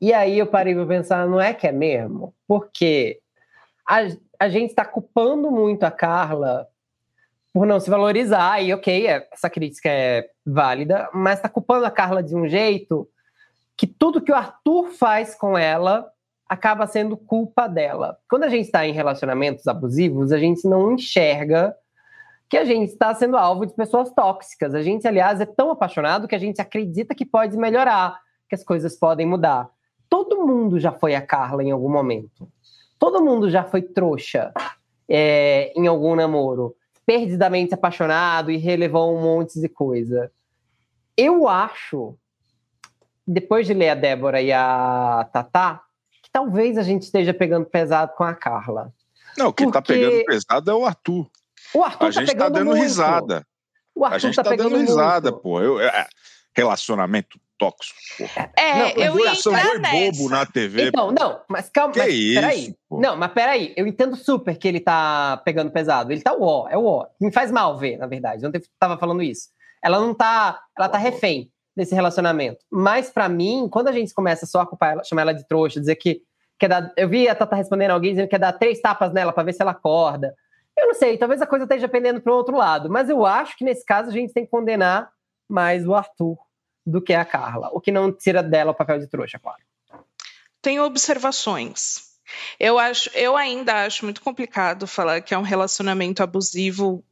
E 0.00 0.12
aí 0.12 0.38
eu 0.38 0.46
parei 0.46 0.74
para 0.74 0.86
pensar, 0.86 1.26
não 1.28 1.40
é 1.40 1.52
que 1.52 1.66
é 1.66 1.72
mesmo? 1.72 2.34
Porque 2.46 3.20
a, 3.86 4.06
a 4.38 4.48
gente 4.48 4.70
está 4.70 4.84
culpando 4.84 5.50
muito 5.50 5.84
a 5.84 5.90
Carla 5.90 6.66
por 7.52 7.66
não 7.66 7.80
se 7.80 7.90
valorizar, 7.90 8.62
e 8.62 8.72
ok, 8.72 9.06
é, 9.06 9.28
essa 9.32 9.50
crítica 9.50 9.88
é 9.88 10.28
válida, 10.46 11.08
mas 11.12 11.38
está 11.38 11.48
culpando 11.48 11.84
a 11.84 11.90
Carla 11.90 12.22
de 12.22 12.34
um 12.34 12.48
jeito 12.48 13.08
que 13.76 13.86
tudo 13.86 14.20
que 14.20 14.30
o 14.30 14.36
Arthur 14.36 14.90
faz 14.90 15.34
com 15.34 15.56
ela 15.56 16.06
acaba 16.48 16.86
sendo 16.86 17.16
culpa 17.16 17.66
dela. 17.66 18.18
Quando 18.28 18.44
a 18.44 18.48
gente 18.48 18.66
está 18.66 18.86
em 18.86 18.92
relacionamentos 18.92 19.66
abusivos, 19.66 20.32
a 20.32 20.38
gente 20.38 20.68
não 20.68 20.92
enxerga 20.92 21.74
que 22.48 22.56
a 22.56 22.64
gente 22.64 22.90
está 22.90 23.14
sendo 23.14 23.36
alvo 23.36 23.64
de 23.64 23.72
pessoas 23.72 24.10
tóxicas. 24.12 24.74
A 24.74 24.82
gente, 24.82 25.06
aliás, 25.06 25.40
é 25.40 25.46
tão 25.46 25.70
apaixonado 25.70 26.26
que 26.26 26.34
a 26.34 26.38
gente 26.38 26.60
acredita 26.60 27.14
que 27.14 27.24
pode 27.24 27.56
melhorar, 27.56 28.20
que 28.48 28.54
as 28.56 28.64
coisas 28.64 28.98
podem 28.98 29.24
mudar. 29.24 29.70
Todo 30.08 30.44
mundo 30.44 30.80
já 30.80 30.90
foi 30.90 31.14
a 31.14 31.22
Carla 31.22 31.62
em 31.62 31.70
algum 31.70 31.88
momento. 31.88 32.48
Todo 32.98 33.24
mundo 33.24 33.48
já 33.48 33.62
foi 33.62 33.82
trouxa 33.82 34.52
é, 35.08 35.72
em 35.76 35.86
algum 35.86 36.16
namoro, 36.16 36.74
perdidamente 37.10 37.74
apaixonado 37.74 38.52
e 38.52 38.56
relevou 38.56 39.12
um 39.12 39.20
monte 39.20 39.60
de 39.60 39.68
coisa. 39.68 40.30
Eu 41.16 41.48
acho, 41.48 42.16
depois 43.26 43.66
de 43.66 43.74
ler 43.74 43.88
a 43.88 43.94
Débora 43.96 44.40
e 44.40 44.52
a 44.52 45.28
Tatá, 45.32 45.82
que 46.22 46.30
talvez 46.30 46.78
a 46.78 46.84
gente 46.84 47.02
esteja 47.02 47.34
pegando 47.34 47.66
pesado 47.66 48.12
com 48.14 48.22
a 48.22 48.32
Carla. 48.32 48.94
Não, 49.36 49.52
quem 49.52 49.68
tá 49.72 49.82
pegando 49.82 50.24
pesado 50.24 50.70
é 50.70 50.74
o 50.74 50.86
Arthur. 50.86 51.28
O 51.74 51.82
Arthur 51.82 52.06
a 52.06 52.12
tá 52.12 52.20
gente 52.20 52.36
tá 52.36 52.48
dando 52.48 52.66
muito. 52.66 52.80
risada. 52.80 53.44
O 53.92 54.04
Arthur 54.04 54.14
a 54.14 54.18
gente 54.20 54.36
tá, 54.36 54.44
tá 54.44 54.54
dando 54.54 54.76
risada, 54.76 55.30
muito. 55.32 55.42
pô. 55.42 55.60
Eu, 55.60 55.80
é, 55.80 56.06
relacionamento 56.54 57.40
tóxico. 57.60 58.00
Porra. 58.16 58.50
É, 58.56 58.74
não, 58.74 58.88
eu 59.04 59.18
ia 59.20 59.34
foi 59.34 59.52
bobo 59.78 60.30
na 60.30 60.46
TV. 60.46 60.88
Então, 60.88 61.12
não, 61.12 61.42
mas 61.46 61.68
calma, 61.68 61.92
que 61.92 61.98
mas, 61.98 62.14
isso, 62.14 62.40
peraí. 62.40 62.74
Pô. 62.88 62.98
Não, 62.98 63.16
mas 63.16 63.32
peraí, 63.32 63.74
eu 63.76 63.86
entendo 63.86 64.16
super 64.16 64.56
que 64.56 64.66
ele 64.66 64.80
tá 64.80 65.40
pegando 65.44 65.70
pesado. 65.70 66.10
Ele 66.10 66.22
tá 66.22 66.32
o 66.32 66.42
ó, 66.42 66.66
é 66.70 66.78
o 66.78 66.84
ó. 66.86 67.06
Me 67.20 67.30
faz 67.30 67.52
mal 67.52 67.76
ver, 67.76 67.98
na 67.98 68.06
verdade. 68.06 68.44
Ontem 68.46 68.62
tava 68.78 68.96
falando 68.96 69.22
isso. 69.22 69.50
Ela 69.84 70.00
não 70.00 70.14
tá, 70.14 70.58
ela 70.76 70.88
tá 70.88 70.96
refém 70.96 71.52
desse 71.76 71.94
relacionamento. 71.94 72.64
Mas 72.70 73.10
para 73.10 73.28
mim, 73.28 73.68
quando 73.70 73.88
a 73.88 73.92
gente 73.92 74.14
começa 74.14 74.46
só 74.46 74.62
a 74.62 74.66
culpar 74.66 74.92
ela, 74.92 75.04
chamar 75.04 75.22
ela 75.22 75.34
de 75.34 75.46
trouxa, 75.46 75.78
dizer 75.78 75.96
que 75.96 76.22
quer 76.58 76.68
dar, 76.68 76.92
eu 76.96 77.08
vi 77.08 77.28
a 77.28 77.34
Tata 77.34 77.56
respondendo 77.56 77.90
alguém 77.90 78.12
dizendo 78.12 78.26
que 78.26 78.30
quer 78.30 78.38
dar 78.38 78.52
três 78.52 78.80
tapas 78.80 79.12
nela 79.12 79.32
para 79.32 79.42
ver 79.42 79.52
se 79.52 79.60
ela 79.60 79.72
acorda. 79.72 80.34
Eu 80.76 80.86
não 80.86 80.94
sei, 80.94 81.18
talvez 81.18 81.42
a 81.42 81.46
coisa 81.46 81.64
esteja 81.66 81.88
pendendo 81.88 82.22
para 82.22 82.32
o 82.32 82.36
outro 82.36 82.56
lado, 82.56 82.88
mas 82.88 83.10
eu 83.10 83.26
acho 83.26 83.56
que 83.56 83.64
nesse 83.64 83.84
caso 83.84 84.08
a 84.08 84.12
gente 84.12 84.32
tem 84.32 84.44
que 84.44 84.50
condenar 84.50 85.10
mais 85.48 85.86
o 85.86 85.94
Arthur 85.94 86.38
do 86.86 87.00
que 87.00 87.12
a 87.12 87.24
Carla, 87.24 87.70
o 87.72 87.80
que 87.80 87.92
não 87.92 88.12
tira 88.12 88.42
dela 88.42 88.72
o 88.72 88.74
papel 88.74 88.98
de 88.98 89.06
trouxa, 89.06 89.38
claro. 89.38 89.62
Tenho 90.62 90.84
observações. 90.84 92.10
Eu 92.58 92.78
acho, 92.78 93.10
eu 93.14 93.36
ainda 93.36 93.84
acho 93.84 94.04
muito 94.04 94.22
complicado 94.22 94.86
falar 94.86 95.20
que 95.20 95.34
é 95.34 95.38
um 95.38 95.42
relacionamento 95.42 96.22
abusivo 96.22 97.04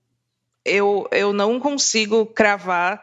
eu, 0.69 1.09
eu 1.11 1.33
não 1.33 1.59
consigo 1.59 2.27
cravar 2.27 3.03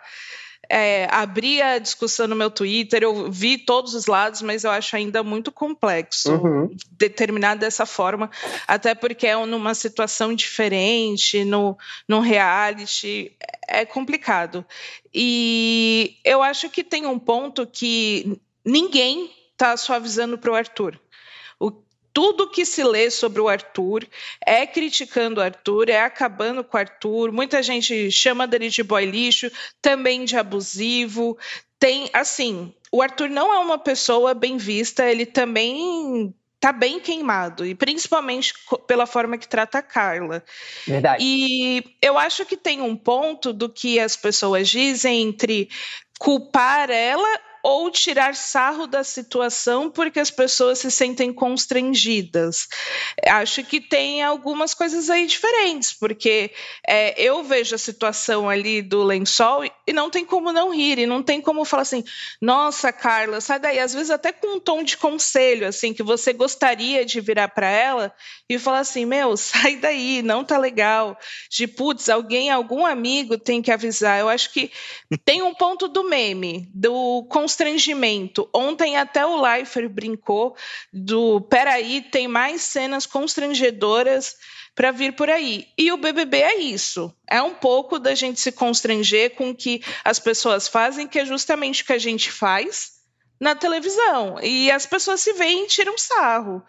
é, 0.70 1.08
abri 1.12 1.62
a 1.62 1.80
discussão 1.80 2.28
no 2.28 2.36
meu 2.36 2.50
Twitter, 2.50 3.04
eu 3.04 3.32
vi 3.32 3.58
todos 3.58 3.94
os 3.94 4.06
lados, 4.06 4.42
mas 4.42 4.64
eu 4.64 4.72
acho 4.72 4.96
ainda 4.96 5.24
muito 5.24 5.52
complexo 5.52 6.32
uhum. 6.32 6.76
determinar 6.92 7.56
dessa 7.56 7.86
forma, 7.86 8.30
até 8.68 8.96
porque 8.96 9.28
é 9.28 9.46
numa 9.46 9.74
situação 9.74 10.34
diferente, 10.34 11.44
no, 11.44 11.78
no 12.08 12.20
reality, 12.20 13.32
é 13.68 13.86
complicado. 13.86 14.66
E 15.14 16.18
eu 16.24 16.42
acho 16.42 16.70
que 16.70 16.84
tem 16.84 17.06
um 17.06 17.20
ponto 17.20 17.66
que 17.68 18.40
ninguém 18.64 19.32
está 19.54 19.78
suavizando 19.78 20.38
para 20.38 20.52
o 20.52 20.56
Arthur 20.56 21.00
tudo 22.16 22.50
que 22.50 22.66
se 22.66 22.82
lê 22.82 23.12
sobre 23.12 23.42
o 23.42 23.50
Arthur 23.50 24.08
é 24.40 24.66
criticando 24.66 25.42
o 25.42 25.44
Arthur, 25.44 25.90
é 25.90 26.00
acabando 26.00 26.64
com 26.64 26.78
o 26.78 26.80
Arthur. 26.80 27.30
Muita 27.30 27.62
gente 27.62 28.10
chama 28.10 28.48
dele 28.48 28.70
de 28.70 28.82
boy 28.82 29.06
lixo, 29.06 29.52
também 29.82 30.24
de 30.24 30.38
abusivo. 30.38 31.38
Tem, 31.78 32.10
assim, 32.14 32.74
o 32.90 33.02
Arthur 33.02 33.28
não 33.28 33.54
é 33.54 33.60
uma 33.60 33.78
pessoa 33.78 34.34
bem 34.34 34.56
vista, 34.56 35.04
ele 35.04 35.26
também 35.26 36.34
tá 36.58 36.72
bem 36.72 37.02
queimado, 37.02 37.66
e 37.66 37.76
principalmente 37.76 38.54
pela 38.88 39.06
forma 39.06 39.38
que 39.38 39.48
trata 39.48 39.80
a 39.80 39.84
Carla. 39.84 40.42
Verdade. 40.88 41.22
E 41.22 41.84
eu 42.02 42.18
acho 42.18 42.46
que 42.46 42.56
tem 42.56 42.82
um 42.82 42.96
ponto 42.96 43.52
do 43.52 43.68
que 43.68 44.00
as 44.00 44.16
pessoas 44.16 44.70
dizem 44.70 45.22
entre 45.24 45.70
culpar 46.18 46.90
ela 46.90 47.28
ou 47.68 47.90
tirar 47.90 48.36
sarro 48.36 48.86
da 48.86 49.04
situação 49.04 49.90
porque 49.90 50.20
as 50.20 50.30
pessoas 50.30 50.78
se 50.78 50.92
sentem 50.92 51.34
constrangidas. 51.34 52.68
Acho 53.26 53.64
que 53.64 53.82
tem 53.82 54.22
algumas 54.22 54.76
coisas 54.76 55.10
aí 55.10 55.26
diferentes, 55.26 55.92
porque 55.92 56.52
é, 56.88 57.20
eu 57.20 57.44
vejo 57.44 57.74
a 57.74 57.80
situação 57.80 58.48
ali 58.48 58.84
do 58.84 59.02
lençol 59.02 59.64
e 59.66 59.92
não 59.92 60.12
tem 60.12 60.24
como 60.24 60.54
não 60.54 60.70
rir, 60.70 61.00
e 61.00 61.08
não 61.08 61.24
tem 61.24 61.42
como 61.42 61.66
falar 61.66 61.82
assim, 61.82 62.04
nossa, 62.40 62.94
Carla, 62.94 63.42
sai 63.42 63.60
daí. 63.60 63.80
Às 63.80 63.96
vezes 63.96 64.12
até 64.12 64.32
com 64.32 64.58
um 64.58 64.60
tom 64.60 64.84
de 64.84 64.96
conselho, 64.96 65.68
assim, 65.68 65.92
que 65.92 66.04
você 66.04 66.34
gostaria 66.34 67.04
de 67.04 67.20
virar 67.20 67.48
para 67.48 67.68
ela 67.68 68.14
e 68.48 68.60
falar 68.60 68.82
assim, 68.82 69.06
meu, 69.06 69.36
sai 69.38 69.78
daí, 69.78 70.22
não 70.22 70.44
tá 70.44 70.60
legal. 70.60 71.18
De 71.50 71.66
putz, 71.66 72.10
alguém, 72.10 72.52
algum 72.52 72.86
amigo 72.86 73.40
tem 73.40 73.60
que 73.60 73.72
avisar. 73.72 74.20
Eu 74.20 74.30
acho 74.30 74.54
que 74.54 74.72
tem 75.24 75.42
um 75.42 75.56
ponto 75.56 75.88
do 75.88 76.04
meme, 76.04 76.70
do 76.72 77.26
conselho 77.28 77.55
constrangimento. 77.56 78.50
Ontem 78.54 78.98
até 78.98 79.26
o 79.26 79.42
Leifert 79.42 79.90
brincou 79.90 80.56
do 80.92 81.40
peraí, 81.42 82.02
tem 82.02 82.28
mais 82.28 82.62
cenas 82.62 83.06
constrangedoras 83.06 84.36
para 84.76 84.92
vir 84.92 85.14
por 85.14 85.30
aí. 85.30 85.68
E 85.78 85.90
o 85.92 85.98
BBB 85.98 86.38
é 86.38 86.60
isso. 86.60 87.14
É 87.26 87.42
um 87.42 87.54
pouco 87.54 87.98
da 87.98 88.14
gente 88.14 88.42
se 88.42 88.52
constranger 88.52 89.36
com 89.36 89.52
o 89.52 89.56
que 89.56 89.82
as 90.04 90.20
pessoas 90.20 90.68
fazem, 90.68 91.08
que 91.08 91.20
é 91.20 91.26
justamente 91.26 91.82
o 91.82 91.86
que 91.86 91.94
a 91.94 91.98
gente 91.98 92.30
faz 92.30 92.92
na 93.40 93.56
televisão. 93.56 94.38
E 94.44 94.70
as 94.70 94.86
pessoas 94.86 95.22
se 95.22 95.32
veem 95.34 95.64
e 95.64 95.68
tiram 95.68 95.98
sarro. 95.98 96.62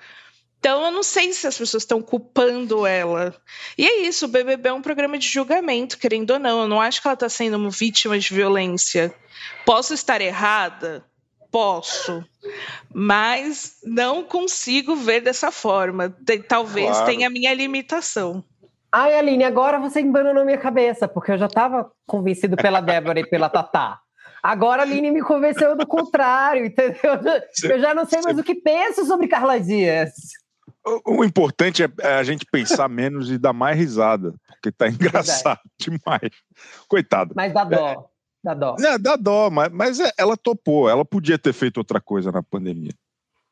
Então, 0.59 0.85
eu 0.85 0.91
não 0.91 1.03
sei 1.03 1.33
se 1.33 1.47
as 1.47 1.57
pessoas 1.57 1.83
estão 1.83 2.03
culpando 2.03 2.87
ela. 2.87 3.35
E 3.79 3.87
é 3.87 4.03
isso, 4.03 4.25
o 4.25 4.29
BBB 4.29 4.69
é 4.69 4.73
um 4.73 4.83
programa 4.83 5.19
de 5.19 5.29
julgamento, 5.29 5.99
querendo 5.99 6.31
ou 6.31 6.39
não. 6.39 6.63
Eu 6.63 6.69
não 6.69 6.81
acho 6.81 7.01
que 7.01 7.07
ela 7.07 7.15
está 7.15 7.29
sendo 7.29 7.57
uma 7.57 7.71
vítima 7.71 8.19
de 8.19 8.35
violência. 8.35 9.15
Posso 9.65 9.95
estar 9.95 10.21
errada? 10.21 11.05
Posso. 11.51 12.25
Mas 12.93 13.77
não 13.85 14.25
consigo 14.25 14.97
ver 14.97 15.21
dessa 15.21 15.51
forma. 15.51 16.15
Talvez 16.49 16.91
claro. 16.91 17.07
tenha 17.07 17.29
a 17.29 17.31
minha 17.31 17.55
limitação. 17.55 18.45
Ai, 18.91 19.17
Aline, 19.17 19.45
agora 19.45 19.79
você 19.79 20.01
embananou 20.01 20.45
minha 20.45 20.59
cabeça, 20.59 21.07
porque 21.07 21.33
eu 21.33 21.39
já 21.39 21.47
estava 21.47 21.91
convencido 22.07 22.57
pela 22.57 22.81
Débora 22.81 23.21
e 23.21 23.29
pela 23.29 23.49
Tatá. 23.49 24.01
Agora 24.43 24.83
a 24.83 24.85
Aline 24.85 25.11
me 25.11 25.23
convenceu 25.23 25.77
do 25.77 25.87
contrário, 25.87 26.65
entendeu? 26.67 27.21
Eu 27.65 27.79
já 27.81 27.95
não 27.95 28.07
sei 28.07 28.21
mais 28.23 28.39
o 28.39 28.45
que 28.45 28.55
penso 28.55 29.05
sobre 29.05 29.29
Carla 29.29 29.59
Dias. 29.59 30.13
O 31.05 31.25
importante 31.25 31.83
é, 31.83 31.89
é 31.99 32.15
a 32.15 32.23
gente 32.23 32.47
pensar 32.47 32.89
menos 32.89 33.29
e 33.29 33.37
dar 33.37 33.53
mais 33.53 33.77
risada, 33.77 34.33
porque 34.47 34.71
tá 34.71 34.87
engraçado 34.89 35.61
demais. 35.79 36.31
Coitado. 36.89 37.33
Mas 37.35 37.53
dá 37.53 37.65
dó. 37.65 37.89
É, 37.89 37.97
dá 38.45 38.55
dó. 38.55 38.77
É, 38.79 38.99
dá 38.99 39.17
dó, 39.17 39.51
mas, 39.51 39.73
mas 39.73 40.01
é, 40.01 40.13
ela 40.17 40.37
topou. 40.37 40.89
Ela 40.89 41.05
podia 41.05 41.39
ter 41.39 41.53
feito 41.53 41.79
outra 41.79 42.01
coisa 42.01 42.31
na 42.31 42.43
pandemia. 42.43 42.93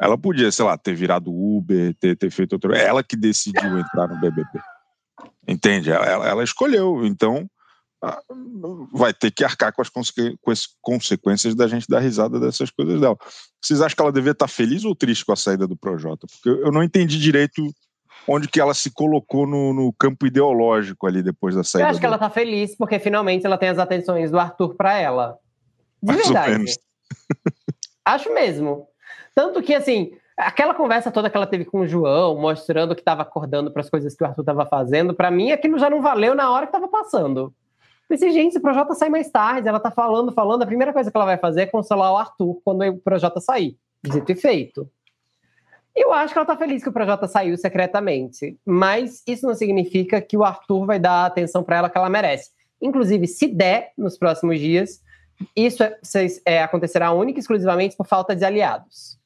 Ela 0.00 0.16
podia, 0.16 0.50
sei 0.52 0.64
lá, 0.64 0.78
ter 0.78 0.94
virado 0.94 1.32
Uber, 1.32 1.94
ter, 1.94 2.16
ter 2.16 2.30
feito 2.30 2.52
outra. 2.52 2.76
Ela 2.76 3.02
que 3.02 3.16
decidiu 3.16 3.78
entrar 3.78 4.08
no 4.08 4.20
BBB. 4.20 4.60
Entende? 5.46 5.90
Ela, 5.90 6.28
ela 6.28 6.44
escolheu. 6.44 7.04
Então, 7.04 7.48
vai 8.92 9.12
ter 9.12 9.30
que 9.30 9.44
arcar 9.44 9.72
com 9.72 9.82
as, 9.82 9.90
com 9.90 10.50
as, 10.50 10.66
consequências 10.80 11.54
da 11.54 11.66
gente 11.66 11.88
dar 11.88 12.00
risada 12.00 12.38
dessas 12.38 12.70
coisas 12.70 13.00
dela. 13.00 13.16
Vocês 13.60 13.80
acham 13.80 13.96
que 13.96 14.02
ela 14.02 14.12
devia 14.12 14.32
estar 14.32 14.48
feliz 14.48 14.84
ou 14.84 14.94
triste 14.94 15.24
com 15.24 15.32
a 15.32 15.36
saída 15.36 15.66
do 15.66 15.76
Projota? 15.76 16.26
Porque 16.26 16.48
eu 16.48 16.72
não 16.72 16.82
entendi 16.82 17.18
direito 17.18 17.62
onde 18.26 18.48
que 18.48 18.60
ela 18.60 18.74
se 18.74 18.90
colocou 18.90 19.46
no, 19.46 19.72
no 19.72 19.92
campo 19.92 20.26
ideológico 20.26 21.06
ali 21.06 21.22
depois 21.22 21.54
da 21.54 21.64
saída. 21.64 21.88
Eu 21.88 21.90
acho 21.90 22.00
que 22.00 22.06
ela 22.06 22.16
está 22.16 22.30
feliz 22.30 22.76
porque 22.76 22.98
finalmente 22.98 23.44
ela 23.44 23.58
tem 23.58 23.68
as 23.68 23.78
atenções 23.78 24.30
do 24.30 24.38
Arthur 24.38 24.74
para 24.74 24.98
ela. 24.98 25.38
De 26.02 26.12
Mais 26.12 26.24
verdade. 26.24 26.74
acho 28.04 28.32
mesmo. 28.32 28.86
Tanto 29.34 29.62
que, 29.62 29.74
assim, 29.74 30.12
aquela 30.36 30.74
conversa 30.74 31.10
toda 31.10 31.30
que 31.30 31.36
ela 31.36 31.46
teve 31.46 31.64
com 31.64 31.80
o 31.80 31.86
João, 31.86 32.36
mostrando 32.36 32.94
que 32.94 33.00
estava 33.00 33.22
acordando 33.22 33.70
para 33.70 33.82
as 33.82 33.90
coisas 33.90 34.14
que 34.14 34.22
o 34.22 34.26
Arthur 34.26 34.42
estava 34.42 34.66
fazendo, 34.66 35.14
para 35.14 35.30
mim 35.30 35.52
aquilo 35.52 35.78
já 35.78 35.90
não 35.90 36.02
valeu 36.02 36.34
na 36.34 36.50
hora 36.50 36.66
que 36.66 36.76
estava 36.76 36.88
passando. 36.88 37.52
Pensei, 38.14 38.31
gente, 38.31 38.59
o 38.59 38.61
Projota 38.61 38.94
sai 38.94 39.09
mais 39.09 39.29
tarde, 39.29 39.68
ela 39.68 39.81
tá 39.81 39.90
falando, 39.90 40.31
falando, 40.31 40.62
a 40.62 40.66
primeira 40.66 40.92
coisa 40.92 41.11
que 41.11 41.16
ela 41.16 41.27
vai 41.27 41.37
fazer 41.37 41.62
é 41.62 41.66
consolar 41.66 42.12
o 42.12 42.16
Arthur 42.16 42.61
quando 42.64 42.85
o 42.85 42.98
Projota 42.98 43.40
sair. 43.40 43.77
Dito 44.05 44.31
e 44.31 44.37
feito. 44.37 44.88
Eu 45.96 46.12
acho 46.12 46.33
que 46.33 46.38
ela 46.38 46.46
tá 46.46 46.57
feliz 46.57 46.81
que 46.81 46.88
o 46.88 46.92
Projota 46.92 47.27
saiu 47.27 47.59
secretamente, 47.59 48.57
mas 48.64 49.20
isso 49.27 49.44
não 49.44 49.53
significa 49.57 50.20
que 50.20 50.37
o 50.37 50.44
Arthur 50.44 50.87
vai 50.87 51.00
dar 51.00 51.24
a 51.24 51.27
atenção 51.27 51.64
para 51.64 51.79
ela 51.79 51.90
que 51.90 51.98
ela 51.98 52.09
merece. 52.09 52.53
Inclusive, 52.81 53.27
se 53.27 53.48
der 53.48 53.90
nos 53.98 54.16
próximos 54.16 54.61
dias, 54.61 55.03
isso 55.57 55.83
é, 55.83 55.98
é, 56.46 56.62
acontecerá 56.62 57.11
única 57.11 57.40
e 57.40 57.40
exclusivamente 57.40 57.96
por 57.96 58.07
falta 58.07 58.37
de 58.37 58.44
aliados. 58.44 59.18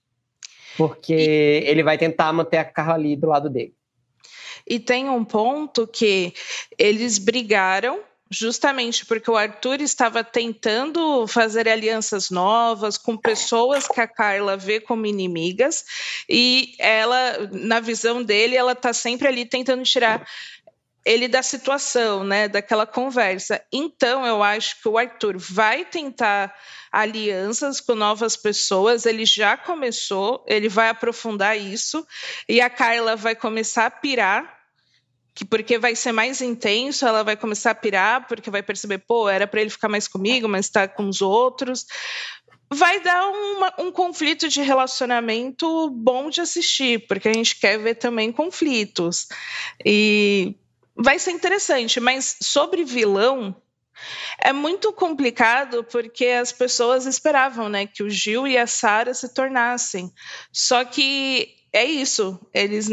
Porque 0.79 1.13
e... 1.13 1.69
ele 1.69 1.83
vai 1.83 1.99
tentar 1.99 2.33
manter 2.33 2.57
a 2.57 2.65
Carla 2.65 2.95
ali 2.95 3.17
do 3.17 3.27
lado 3.27 3.51
dele. 3.51 3.75
E 4.67 4.81
tem 4.81 5.11
um 5.11 5.27
ponto 5.27 5.87
que 5.87 6.33
eles 6.79 7.19
brigaram 7.19 8.08
justamente 8.31 9.07
porque 9.07 9.31
o 9.31 9.37
Arthur 9.37 9.81
estava 9.81 10.23
tentando 10.23 11.27
fazer 11.27 11.69
alianças 11.69 12.31
novas 12.31 12.99
com 12.99 13.17
pessoas 13.17 13.87
que 13.89 14.01
a 14.01 14.07
Carla 14.07 14.57
vê 14.57 14.81
como 14.81 15.07
inimigas 15.07 15.85
e 16.29 16.75
ela, 16.79 17.49
na 17.51 17.81
visão 17.81 18.23
dele, 18.23 18.57
ela 18.57 18.73
está 18.73 18.93
sempre 18.93 19.29
ali 19.29 19.47
tentando 19.47 19.83
tirar 19.83 20.27
ele 21.05 21.27
da 21.27 21.43
situação, 21.43 22.23
né, 22.23 22.49
daquela 22.49 22.87
conversa. 22.87 23.63
Então, 23.73 24.27
eu 24.27 24.43
acho 24.43 24.81
que 24.83 24.89
o 24.89 24.99
Arthur 24.99 25.39
vai 25.39 25.85
tentar 25.85 26.55
alianças 26.93 27.81
com 27.81 27.95
novas 27.95 28.37
pessoas, 28.37 29.07
ele 29.07 29.25
já 29.25 29.57
começou, 29.57 30.45
ele 30.47 30.69
vai 30.69 30.91
aprofundar 30.91 31.59
isso, 31.59 32.07
e 32.47 32.61
a 32.61 32.69
Carla 32.69 33.17
vai 33.17 33.35
começar 33.35 33.87
a 33.87 33.91
pirar 33.91 34.58
que 35.39 35.45
porque 35.45 35.79
vai 35.79 35.95
ser 35.95 36.11
mais 36.11 36.41
intenso, 36.41 37.07
ela 37.07 37.23
vai 37.23 37.37
começar 37.37 37.71
a 37.71 37.75
pirar, 37.75 38.27
porque 38.27 38.51
vai 38.51 38.61
perceber, 38.61 38.99
pô, 38.99 39.29
era 39.29 39.47
para 39.47 39.61
ele 39.61 39.71
ficar 39.71 39.89
mais 39.89 40.09
comigo, 40.09 40.49
mas 40.49 40.67
está 40.67 40.89
com 40.89 41.09
os 41.09 41.23
outros. 41.23 41.87
Vai 42.69 42.99
dar 42.99 43.25
uma, 43.29 43.73
um 43.79 43.93
conflito 43.93 44.49
de 44.49 44.61
relacionamento 44.63 45.91
bom 45.91 46.29
de 46.29 46.41
assistir, 46.41 47.07
porque 47.07 47.29
a 47.29 47.33
gente 47.33 47.55
quer 47.55 47.79
ver 47.79 47.95
também 47.95 48.33
conflitos. 48.33 49.29
E 49.87 50.57
vai 50.97 51.21
ser 51.21 51.31
interessante, 51.31 52.01
mas 52.01 52.39
sobre 52.43 52.83
vilão, 52.83 53.55
é 54.43 54.53
muito 54.53 54.93
complicado 54.93 55.85
porque 55.85 56.27
as 56.27 56.51
pessoas 56.51 57.07
esperavam, 57.07 57.69
né, 57.69 57.87
que 57.87 58.03
o 58.03 58.11
Gil 58.11 58.45
e 58.45 58.59
a 58.59 58.67
Sara 58.67 59.15
se 59.15 59.33
tornassem. 59.33 60.13
Só 60.53 60.85
que 60.85 61.55
é 61.73 61.85
isso, 61.85 62.45
eles 62.53 62.89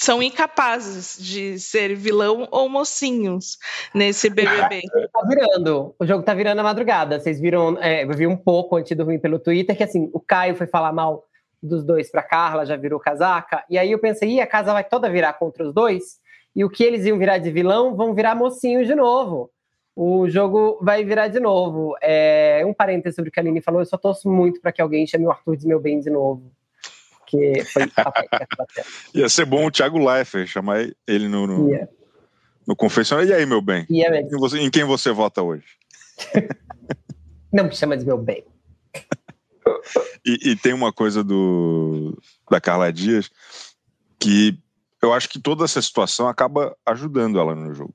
são 0.00 0.22
incapazes 0.22 1.18
de 1.22 1.58
ser 1.58 1.94
vilão 1.94 2.48
ou 2.50 2.70
mocinhos 2.70 3.58
nesse 3.94 4.30
BBB. 4.30 4.80
Tá 5.12 5.26
virando, 5.28 5.94
o 5.98 6.06
jogo 6.06 6.22
tá 6.22 6.32
virando 6.32 6.60
a 6.60 6.62
madrugada. 6.62 7.20
Vocês 7.20 7.38
viram, 7.38 7.76
é, 7.82 8.04
eu 8.04 8.08
vi 8.14 8.26
um 8.26 8.36
pouco 8.36 8.76
antes 8.76 8.88
de 8.88 8.94
dormir 8.94 9.18
pelo 9.18 9.38
Twitter 9.38 9.76
que 9.76 9.82
assim, 9.82 10.08
o 10.14 10.20
Caio 10.20 10.54
foi 10.54 10.66
falar 10.66 10.92
mal 10.92 11.24
dos 11.62 11.84
dois 11.84 12.10
para 12.10 12.22
Carla, 12.22 12.64
já 12.64 12.76
virou 12.76 12.98
casaca, 12.98 13.62
e 13.68 13.76
aí 13.76 13.92
eu 13.92 13.98
pensei, 13.98 14.40
a 14.40 14.46
casa 14.46 14.72
vai 14.72 14.82
toda 14.82 15.10
virar 15.10 15.34
contra 15.34 15.62
os 15.66 15.74
dois, 15.74 16.18
e 16.56 16.64
o 16.64 16.70
que 16.70 16.82
eles 16.82 17.04
iam 17.04 17.18
virar 17.18 17.36
de 17.36 17.50
vilão 17.50 17.94
vão 17.94 18.14
virar 18.14 18.34
mocinhos 18.34 18.86
de 18.86 18.94
novo. 18.94 19.50
O 19.94 20.26
jogo 20.30 20.78
vai 20.80 21.04
virar 21.04 21.28
de 21.28 21.40
novo. 21.40 21.94
É, 22.00 22.62
um 22.64 22.72
parênteses 22.72 23.16
sobre 23.16 23.28
o 23.28 23.32
que 23.32 23.38
a 23.38 23.42
Aline 23.42 23.60
falou, 23.60 23.82
eu 23.82 23.86
só 23.86 23.98
torço 23.98 24.30
muito 24.30 24.62
para 24.62 24.72
que 24.72 24.80
alguém 24.80 25.06
chame 25.06 25.26
o 25.26 25.30
Arthur 25.30 25.56
de 25.56 25.66
meu 25.66 25.78
bem 25.78 26.00
de 26.00 26.08
novo 26.08 26.50
porque 27.30 27.64
foi 27.64 27.82
Ia 29.14 29.28
ser 29.28 29.44
bom 29.44 29.66
o 29.66 29.70
Thiago 29.70 29.98
Leifert 29.98 30.48
chamar 30.48 30.90
ele 31.06 31.28
no, 31.28 31.46
no, 31.46 31.88
No 32.66 32.74
confessionário. 32.74 33.30
E 33.30 33.34
aí, 33.34 33.46
meu 33.46 33.62
bem? 33.62 33.86
Aí, 33.88 34.22
em, 34.22 34.38
você, 34.38 34.58
em 34.58 34.70
quem 34.70 34.84
você 34.84 35.12
vota 35.12 35.42
hoje? 35.42 35.64
Não 37.52 37.64
me 37.64 37.74
chama 37.74 37.96
de 37.96 38.04
meu 38.04 38.18
bem. 38.18 38.44
e, 40.26 40.50
e, 40.50 40.56
tem 40.56 40.72
uma 40.72 40.92
coisa 40.92 41.22
do 41.22 42.16
da 42.50 42.60
Carla 42.60 42.92
Dias 42.92 43.30
que 44.18 44.58
eu 45.00 45.12
acho 45.12 45.28
que 45.28 45.38
toda 45.38 45.64
essa 45.64 45.80
situação 45.80 46.28
acaba 46.28 46.76
ajudando 46.84 47.38
ela 47.38 47.54
no 47.54 47.72
jogo. 47.74 47.94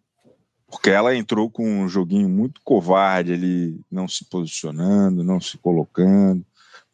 Porque 0.67 0.89
ela 0.89 1.15
entrou 1.15 1.49
com 1.49 1.63
um 1.63 1.87
joguinho 1.87 2.27
muito 2.27 2.59
covarde 2.63 3.33
ali, 3.33 3.79
não 3.91 4.07
se 4.07 4.25
posicionando, 4.25 5.23
não 5.23 5.39
se 5.39 5.57
colocando. 5.57 6.43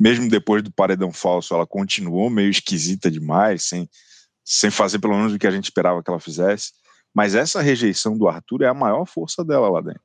Mesmo 0.02 0.28
depois 0.28 0.64
do 0.64 0.72
paredão 0.72 1.14
falso, 1.14 1.54
ela 1.54 1.68
continuou 1.68 2.28
meio 2.28 2.50
esquisita 2.50 3.12
demais, 3.12 3.66
sem, 3.66 3.88
sem 4.44 4.72
fazer 4.72 4.98
pelo 4.98 5.16
menos 5.16 5.32
o 5.32 5.38
que 5.38 5.46
a 5.46 5.52
gente 5.52 5.66
esperava 5.66 6.02
que 6.02 6.10
ela 6.10 6.20
fizesse. 6.20 6.72
Mas 7.14 7.36
essa 7.36 7.62
rejeição 7.62 8.18
do 8.18 8.28
Arthur 8.28 8.64
é 8.64 8.68
a 8.68 8.74
maior 8.74 9.06
força 9.06 9.46
dela 9.46 9.70
lá 9.70 9.80
dentro, 9.80 10.02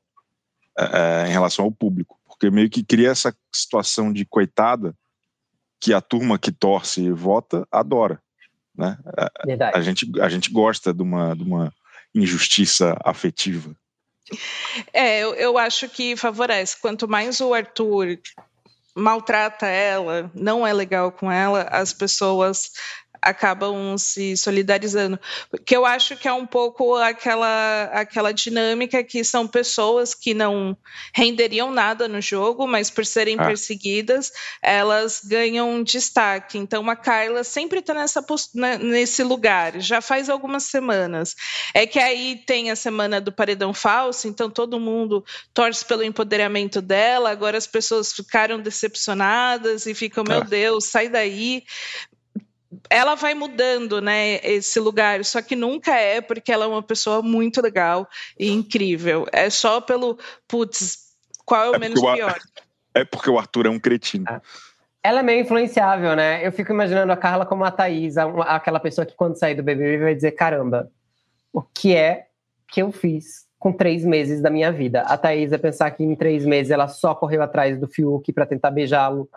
é, 0.78 0.84
é, 1.24 1.28
em 1.28 1.32
relação 1.32 1.64
ao 1.64 1.72
público. 1.72 2.20
Porque 2.26 2.50
meio 2.50 2.68
que 2.68 2.84
cria 2.84 3.08
essa 3.08 3.34
situação 3.50 4.12
de 4.12 4.26
coitada 4.26 4.94
que 5.80 5.94
a 5.94 6.02
turma 6.02 6.38
que 6.38 6.52
torce 6.52 7.00
e 7.00 7.10
vota 7.10 7.66
adora. 7.72 8.20
Né? 8.76 8.98
A, 9.16 9.78
a, 9.78 9.80
gente, 9.80 10.20
a 10.20 10.28
gente 10.28 10.50
gosta 10.50 10.92
de 10.92 11.00
uma, 11.00 11.34
de 11.34 11.42
uma 11.42 11.72
injustiça 12.14 12.94
afetiva. 13.02 13.74
É, 14.92 15.20
eu, 15.20 15.34
eu 15.36 15.56
acho 15.56 15.88
que 15.88 16.16
favorece. 16.16 16.76
Quanto 16.78 17.08
mais 17.08 17.40
o 17.40 17.54
Arthur 17.54 18.18
maltrata 18.96 19.66
ela, 19.66 20.30
não 20.34 20.66
é 20.66 20.72
legal 20.72 21.12
com 21.12 21.30
ela, 21.30 21.68
as 21.70 21.92
pessoas 21.92 22.70
acabam 23.26 23.98
se 23.98 24.36
solidarizando. 24.36 25.18
Que 25.64 25.76
eu 25.76 25.84
acho 25.84 26.16
que 26.16 26.28
é 26.28 26.32
um 26.32 26.46
pouco 26.46 26.94
aquela, 26.94 27.84
aquela 27.92 28.32
dinâmica 28.32 29.02
que 29.02 29.24
são 29.24 29.46
pessoas 29.46 30.14
que 30.14 30.32
não 30.32 30.76
renderiam 31.12 31.70
nada 31.70 32.06
no 32.06 32.20
jogo, 32.20 32.66
mas 32.66 32.90
por 32.90 33.04
serem 33.04 33.36
ah. 33.38 33.46
perseguidas, 33.46 34.32
elas 34.62 35.20
ganham 35.24 35.82
destaque. 35.82 36.56
Então 36.58 36.88
a 36.88 36.96
Carla 36.96 37.42
sempre 37.42 37.80
está 37.80 37.92
nessa 37.92 38.24
né, 38.54 38.78
nesse 38.78 39.22
lugar, 39.22 39.80
já 39.80 40.00
faz 40.00 40.30
algumas 40.30 40.64
semanas. 40.64 41.34
É 41.74 41.86
que 41.86 41.98
aí 41.98 42.42
tem 42.46 42.70
a 42.70 42.76
semana 42.76 43.20
do 43.20 43.32
paredão 43.32 43.74
falso, 43.74 44.28
então 44.28 44.48
todo 44.48 44.80
mundo 44.80 45.24
torce 45.52 45.84
pelo 45.84 46.04
empoderamento 46.04 46.80
dela, 46.80 47.30
agora 47.30 47.58
as 47.58 47.66
pessoas 47.66 48.12
ficaram 48.12 48.60
decepcionadas 48.60 49.86
e 49.86 49.94
ficam, 49.94 50.22
meu 50.22 50.38
ah. 50.38 50.44
Deus, 50.44 50.84
sai 50.84 51.08
daí 51.08 51.64
ela 52.90 53.14
vai 53.14 53.34
mudando, 53.34 54.00
né, 54.00 54.36
esse 54.42 54.78
lugar, 54.80 55.24
só 55.24 55.42
que 55.42 55.56
nunca 55.56 55.94
é 55.94 56.20
porque 56.20 56.52
ela 56.52 56.64
é 56.64 56.68
uma 56.68 56.82
pessoa 56.82 57.22
muito 57.22 57.60
legal 57.60 58.08
e 58.38 58.50
incrível. 58.50 59.26
É 59.32 59.50
só 59.50 59.80
pelo, 59.80 60.18
putz, 60.46 61.06
qual 61.44 61.64
é 61.64 61.70
o 61.70 61.74
é 61.74 61.78
menos 61.78 62.00
o 62.00 62.14
pior? 62.14 62.38
É 62.94 63.04
porque 63.04 63.30
o 63.30 63.38
Arthur 63.38 63.66
é 63.66 63.70
um 63.70 63.78
cretino. 63.78 64.24
Ah. 64.28 64.40
Ela 65.02 65.20
é 65.20 65.22
meio 65.22 65.40
influenciável, 65.42 66.16
né? 66.16 66.44
Eu 66.44 66.50
fico 66.50 66.72
imaginando 66.72 67.12
a 67.12 67.16
Carla 67.16 67.46
como 67.46 67.64
a 67.64 67.70
Thaís, 67.70 68.16
aquela 68.18 68.80
pessoa 68.80 69.06
que 69.06 69.14
quando 69.14 69.38
sair 69.38 69.54
do 69.54 69.62
BBB 69.62 69.98
vai 69.98 70.14
dizer, 70.14 70.32
caramba, 70.32 70.90
o 71.52 71.62
que 71.62 71.94
é 71.94 72.26
que 72.68 72.82
eu 72.82 72.90
fiz 72.90 73.46
com 73.56 73.72
três 73.72 74.04
meses 74.04 74.42
da 74.42 74.50
minha 74.50 74.72
vida? 74.72 75.02
A 75.02 75.16
Thaís 75.16 75.52
é 75.52 75.58
pensar 75.58 75.92
que 75.92 76.02
em 76.02 76.16
três 76.16 76.44
meses 76.44 76.72
ela 76.72 76.88
só 76.88 77.14
correu 77.14 77.40
atrás 77.40 77.78
do 77.78 77.86
Fiuk 77.86 78.32
para 78.32 78.46
tentar 78.46 78.72
beijá-lo 78.72 79.28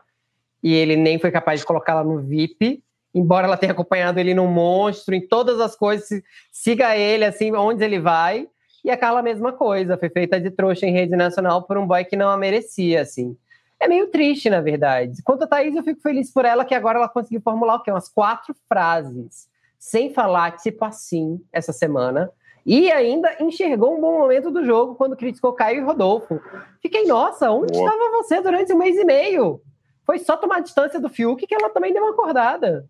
e 0.64 0.74
ele 0.74 0.96
nem 0.96 1.20
foi 1.20 1.30
capaz 1.30 1.60
de 1.60 1.66
colocá-la 1.66 2.04
no 2.04 2.20
VIP 2.20 2.84
embora 3.14 3.48
ela 3.48 3.58
tenha 3.58 3.72
acompanhado 3.72 4.20
ele 4.20 4.34
no 4.34 4.48
monstro, 4.48 5.16
em 5.16 5.28
todas 5.28 5.60
as 5.60 5.76
coisas, 5.76 6.22
siga 6.52 6.96
ele 6.96 7.26
assim, 7.26 7.54
onde 7.54 7.84
ele 7.84 8.00
vai. 8.00 8.48
E 8.84 8.90
a 8.90 8.98
Carla, 8.98 9.20
a 9.20 9.24
mesma 9.24 9.52
coisa, 9.52 9.98
foi 9.98 10.10
feita 10.10 10.40
de 10.40 10.52
trouxa 10.52 10.86
em 10.86 10.94
rede 10.94 11.16
nacional 11.16 11.64
por 11.64 11.78
um 11.78 11.86
boy 11.86 12.04
que 12.06 12.16
não 12.16 12.30
a 12.30 12.38
merecia, 12.38 13.02
assim. 13.02 13.36
É 13.80 13.88
meio 13.88 14.08
triste, 14.08 14.50
na 14.50 14.62
verdade. 14.62 15.22
Quanto 15.24 15.44
a 15.44 15.48
Thaís, 15.48 15.76
eu 15.76 15.84
fico 15.84 16.02
feliz 16.02 16.32
por 16.32 16.46
ela 16.46 16.66
que 16.66 16.76
agora 16.76 16.98
ela 16.98 17.10
conseguiu 17.10 17.42
formular 17.42 17.76
o 17.76 17.84
quê? 17.84 17.92
Umas 17.92 18.10
quatro 18.10 18.54
frases, 18.68 19.48
sem 19.78 20.14
falar 20.14 20.58
tipo 20.58 20.84
assim, 20.84 21.42
essa 21.52 21.72
semana. 21.72 22.32
E 22.66 22.92
ainda 22.92 23.36
enxergou 23.40 23.98
um 23.98 24.02
bom 24.02 24.20
momento 24.20 24.52
do 24.52 24.66
jogo 24.66 24.96
quando 24.96 25.16
criticou 25.16 25.54
Caio 25.54 25.82
e 25.82 25.84
Rodolfo. 25.84 26.40
Fiquei, 26.82 27.06
nossa, 27.06 27.50
onde 27.50 27.76
estava 27.76 28.12
você 28.12 28.42
durante 28.42 28.74
um 28.74 28.78
mês 28.78 28.98
e 28.98 29.06
meio? 29.06 29.62
Foi 30.06 30.20
só 30.20 30.36
tomar 30.36 30.60
distância 30.60 31.00
do 31.00 31.10
Fiuk 31.10 31.48
que 31.48 31.56
ela 31.56 31.70
também 31.70 31.94
deu 31.94 32.04
uma 32.04 32.12
acordada. 32.12 32.86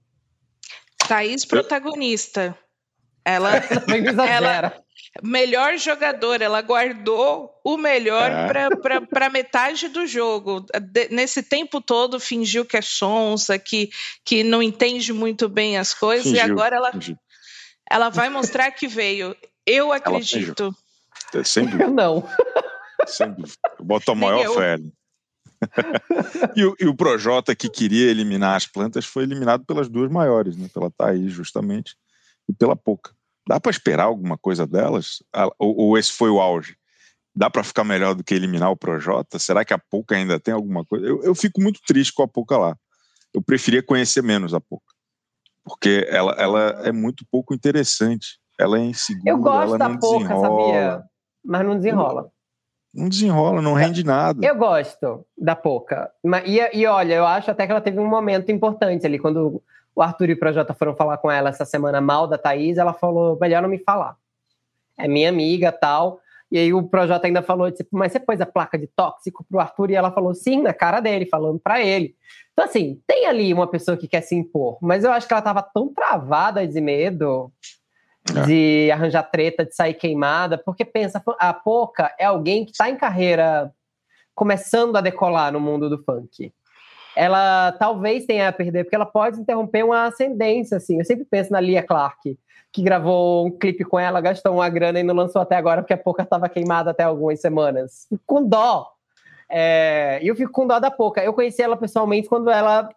Thaís 1.09 1.43
protagonista. 1.43 2.55
Ela, 3.25 3.49
ela 4.29 4.83
melhor 5.23 5.75
jogadora, 5.77 6.45
ela 6.45 6.61
guardou 6.61 7.51
o 7.63 7.77
melhor 7.77 8.29
é. 8.29 8.69
para 9.07 9.29
metade 9.29 9.87
do 9.87 10.05
jogo. 10.05 10.63
De, 10.79 11.09
nesse 11.09 11.41
tempo 11.41 11.81
todo 11.81 12.19
fingiu 12.19 12.63
que 12.63 12.77
é 12.77 12.81
sonsa, 12.81 13.57
que, 13.57 13.89
que 14.23 14.43
não 14.43 14.61
entende 14.61 15.11
muito 15.11 15.49
bem 15.49 15.79
as 15.79 15.95
coisas, 15.95 16.27
fingiu, 16.27 16.47
e 16.47 16.51
agora 16.51 16.75
ela, 16.75 16.91
ela 17.89 18.09
vai 18.09 18.29
mostrar 18.29 18.69
que 18.69 18.87
veio. 18.87 19.35
Eu 19.65 19.91
acredito. 19.91 20.75
Sem 21.43 21.65
dúvida. 21.65 21.85
Eu 21.85 21.89
não. 21.91 22.29
Sem 23.07 23.31
dúvida. 23.31 23.57
Eu 23.79 23.85
boto 23.85 24.11
a 24.11 24.15
maior 24.15 24.55
fé. 24.55 24.77
E, 26.55 26.63
o, 26.63 26.75
e 26.79 26.87
o 26.87 26.95
Projota, 26.95 27.55
que 27.55 27.69
queria 27.69 28.09
eliminar 28.09 28.55
as 28.55 28.65
plantas, 28.65 29.05
foi 29.05 29.23
eliminado 29.23 29.65
pelas 29.65 29.89
duas 29.89 30.11
maiores, 30.11 30.55
né? 30.57 30.69
pela 30.73 30.89
Thaís, 30.91 31.31
justamente, 31.31 31.95
e 32.47 32.53
pela 32.53 32.75
Pouca. 32.75 33.11
Dá 33.47 33.59
para 33.59 33.71
esperar 33.71 34.05
alguma 34.05 34.37
coisa 34.37 34.65
delas? 34.65 35.23
Ou, 35.57 35.75
ou, 35.77 35.97
esse 35.97 36.11
foi 36.11 36.29
o 36.29 36.39
auge? 36.39 36.77
Dá 37.35 37.49
para 37.49 37.63
ficar 37.63 37.83
melhor 37.83 38.13
do 38.15 38.23
que 38.23 38.33
eliminar 38.33 38.71
o 38.71 38.77
Projota? 38.77 39.39
Será 39.39 39.63
que 39.63 39.73
a 39.73 39.77
Pouca 39.77 40.15
ainda 40.15 40.39
tem 40.39 40.53
alguma 40.53 40.85
coisa? 40.85 41.05
Eu, 41.05 41.23
eu 41.23 41.35
fico 41.35 41.61
muito 41.61 41.79
triste 41.85 42.13
com 42.13 42.23
a 42.23 42.27
Pouca 42.27 42.57
lá. 42.57 42.77
Eu 43.33 43.41
preferia 43.41 43.83
conhecer 43.83 44.21
menos 44.21 44.53
a 44.53 44.59
Pouca. 44.59 44.93
Porque 45.63 46.07
ela, 46.09 46.33
ela 46.33 46.81
é 46.83 46.91
muito 46.91 47.25
pouco 47.31 47.53
interessante. 47.53 48.39
Ela 48.59 48.79
é 48.79 48.81
insegura. 48.81 49.29
Eu 49.29 49.37
gosto 49.37 49.77
da 49.77 49.97
Pouca, 49.97 50.27
sabia? 50.27 51.03
Mas 51.43 51.65
não 51.65 51.77
desenrola 51.77 52.31
não 52.93 53.08
desenrola, 53.08 53.62
não 53.62 53.73
rende 53.73 54.04
nada. 54.04 54.45
Eu 54.45 54.56
gosto 54.56 55.25
da 55.38 55.56
Poca. 55.56 56.12
E, 56.45 56.80
e 56.80 56.86
olha, 56.86 57.13
eu 57.13 57.25
acho 57.25 57.52
até 57.52 57.65
que 57.65 57.71
ela 57.71 57.82
teve 57.82 57.99
um 57.99 58.08
momento 58.08 58.52
importante 58.52 59.06
ali, 59.06 59.19
quando 59.19 59.62
o 59.95 60.02
Arthur 60.02 60.30
e 60.30 60.34
o 60.34 60.39
Projota 60.39 60.73
foram 60.73 60.95
falar 60.95 61.17
com 61.17 61.30
ela 61.30 61.49
essa 61.49 61.65
semana 61.65 62.02
mal 62.02 62.28
da 62.28 62.38
Thaís, 62.38 62.78
ela 62.78 62.93
falou, 62.93 63.38
melhor 63.39 63.62
não 63.62 63.69
me 63.69 63.80
falar. 63.80 64.15
É 64.97 65.08
minha 65.08 65.30
amiga, 65.30 65.71
tal. 65.71 66.19
E 66.52 66.58
aí 66.58 66.73
o 66.73 66.82
Projota 66.82 67.28
ainda 67.28 67.43
falou, 67.43 67.69
tipo, 67.71 67.89
mas 67.95 68.12
você 68.12 68.19
pôs 68.19 68.41
a 68.41 68.45
placa 68.45 68.78
de 68.78 68.88
tóxico 68.88 69.45
pro 69.47 69.60
Arthur? 69.60 69.91
E 69.91 69.95
ela 69.95 70.12
falou, 70.12 70.34
sim, 70.34 70.62
na 70.62 70.73
cara 70.73 70.99
dele, 70.99 71.28
falando 71.28 71.60
para 71.60 71.82
ele. 71.82 72.15
Então, 72.54 72.65
assim, 72.65 72.99
tem 73.06 73.28
ali 73.28 73.54
uma 73.54 73.67
pessoa 73.67 73.95
que 73.95 74.08
quer 74.08 74.21
se 74.21 74.36
impor, 74.36 74.80
mas 74.82 75.04
eu 75.04 75.12
acho 75.12 75.28
que 75.28 75.34
ela 75.34 75.41
tava 75.41 75.62
tão 75.62 75.93
travada 75.93 76.67
de 76.67 76.82
medo 76.82 77.52
é. 78.36 78.45
de 78.45 78.91
arranjar 78.91 79.23
treta, 79.23 79.65
de 79.65 79.75
sair 79.75 79.93
queimada, 79.93 80.58
porque 80.58 80.86
pensa, 80.86 81.21
a 81.39 81.53
Poca 81.53 82.13
é 82.19 82.25
alguém 82.25 82.65
que 82.65 82.71
está 82.71 82.89
em 82.89 82.95
carreira 82.95 83.73
começando 84.36 84.95
a 84.95 85.01
decolar 85.01 85.51
no 85.51 85.60
mundo 85.60 85.89
do 85.89 86.01
funk. 86.03 86.53
Ela 87.15 87.73
talvez 87.73 88.25
tenha 88.25 88.47
a 88.47 88.53
perder, 88.53 88.84
porque 88.84 88.95
ela 88.95 89.05
pode 89.05 89.39
interromper 89.39 89.84
uma 89.84 90.05
ascendência, 90.05 90.77
assim. 90.77 90.99
Eu 90.99 91.05
sempre 91.05 91.25
penso 91.25 91.51
na 91.51 91.60
Lia 91.60 91.84
Clark, 91.84 92.38
que 92.71 92.82
gravou 92.82 93.47
um 93.47 93.51
clipe 93.51 93.84
com 93.84 93.99
ela, 93.99 94.21
gastou 94.21 94.53
uma 94.53 94.69
grana 94.69 94.99
e 94.99 95.03
não 95.03 95.15
lançou 95.15 95.41
até 95.41 95.55
agora, 95.55 95.82
porque 95.82 95.93
a 95.93 95.97
Poca 95.97 96.23
estava 96.23 96.47
queimada 96.47 96.91
até 96.91 97.03
algumas 97.03 97.41
semanas. 97.41 98.08
Com 98.25 98.47
dó. 98.47 98.88
É, 99.49 100.19
eu 100.21 100.36
fico 100.36 100.51
com 100.51 100.67
dó 100.67 100.79
da 100.79 100.91
Poca. 100.91 101.23
Eu 101.23 101.34
conheci 101.34 101.62
ela 101.62 101.75
pessoalmente 101.75 102.29
quando 102.29 102.49
ela 102.49 102.89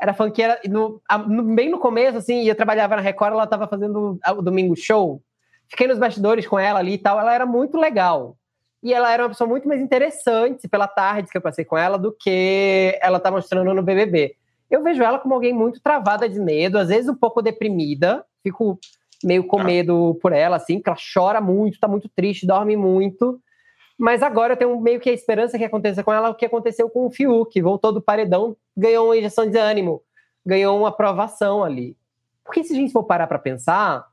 era 0.00 0.12
funkeira, 0.12 0.60
no, 0.68 1.00
no, 1.26 1.42
bem 1.54 1.70
no 1.70 1.78
começo, 1.78 2.18
assim, 2.18 2.44
eu 2.44 2.54
trabalhava 2.54 2.96
na 2.96 3.02
Record, 3.02 3.32
ela 3.32 3.44
estava 3.44 3.66
fazendo 3.66 4.18
o 4.36 4.42
Domingo 4.42 4.76
Show, 4.76 5.22
fiquei 5.68 5.86
nos 5.86 5.98
bastidores 5.98 6.46
com 6.46 6.58
ela 6.58 6.78
ali 6.78 6.94
e 6.94 6.98
tal, 6.98 7.18
ela 7.18 7.34
era 7.34 7.46
muito 7.46 7.78
legal. 7.78 8.36
E 8.82 8.92
ela 8.92 9.10
era 9.10 9.22
uma 9.22 9.30
pessoa 9.30 9.48
muito 9.48 9.66
mais 9.66 9.80
interessante 9.80 10.68
pela 10.68 10.86
tarde 10.86 11.30
que 11.30 11.36
eu 11.36 11.42
passei 11.42 11.64
com 11.64 11.76
ela 11.76 11.98
do 11.98 12.12
que 12.12 12.96
ela 13.00 13.18
tá 13.18 13.30
mostrando 13.30 13.72
no 13.72 13.82
BBB. 13.82 14.36
Eu 14.70 14.82
vejo 14.82 15.02
ela 15.02 15.18
como 15.18 15.34
alguém 15.34 15.52
muito 15.52 15.80
travada 15.80 16.28
de 16.28 16.38
medo, 16.38 16.78
às 16.78 16.88
vezes 16.88 17.08
um 17.08 17.14
pouco 17.14 17.42
deprimida, 17.42 18.24
fico 18.42 18.78
meio 19.24 19.44
com 19.44 19.60
ah. 19.60 19.64
medo 19.64 20.18
por 20.20 20.32
ela, 20.32 20.56
assim, 20.56 20.80
que 20.80 20.88
ela 20.88 20.98
chora 21.14 21.40
muito, 21.40 21.80
tá 21.80 21.88
muito 21.88 22.08
triste, 22.14 22.46
dorme 22.46 22.76
muito. 22.76 23.40
Mas 23.98 24.22
agora 24.22 24.52
eu 24.52 24.56
tenho 24.56 24.80
meio 24.80 25.00
que 25.00 25.08
a 25.08 25.12
esperança 25.12 25.56
que 25.56 25.64
aconteça 25.64 26.04
com 26.04 26.12
ela 26.12 26.30
o 26.30 26.34
que 26.34 26.44
aconteceu 26.44 26.90
com 26.90 27.06
o 27.06 27.10
Fiuk, 27.10 27.60
voltou 27.62 27.92
do 27.92 28.02
paredão, 28.02 28.56
ganhou 28.76 29.06
uma 29.06 29.16
injeção 29.16 29.48
de 29.48 29.56
ânimo, 29.56 30.02
ganhou 30.44 30.78
uma 30.78 30.88
aprovação 30.88 31.64
ali. 31.64 31.96
Porque 32.44 32.62
se 32.62 32.72
a 32.72 32.76
gente 32.76 32.92
for 32.92 33.04
parar 33.04 33.26
para 33.26 33.38
pensar, 33.38 34.06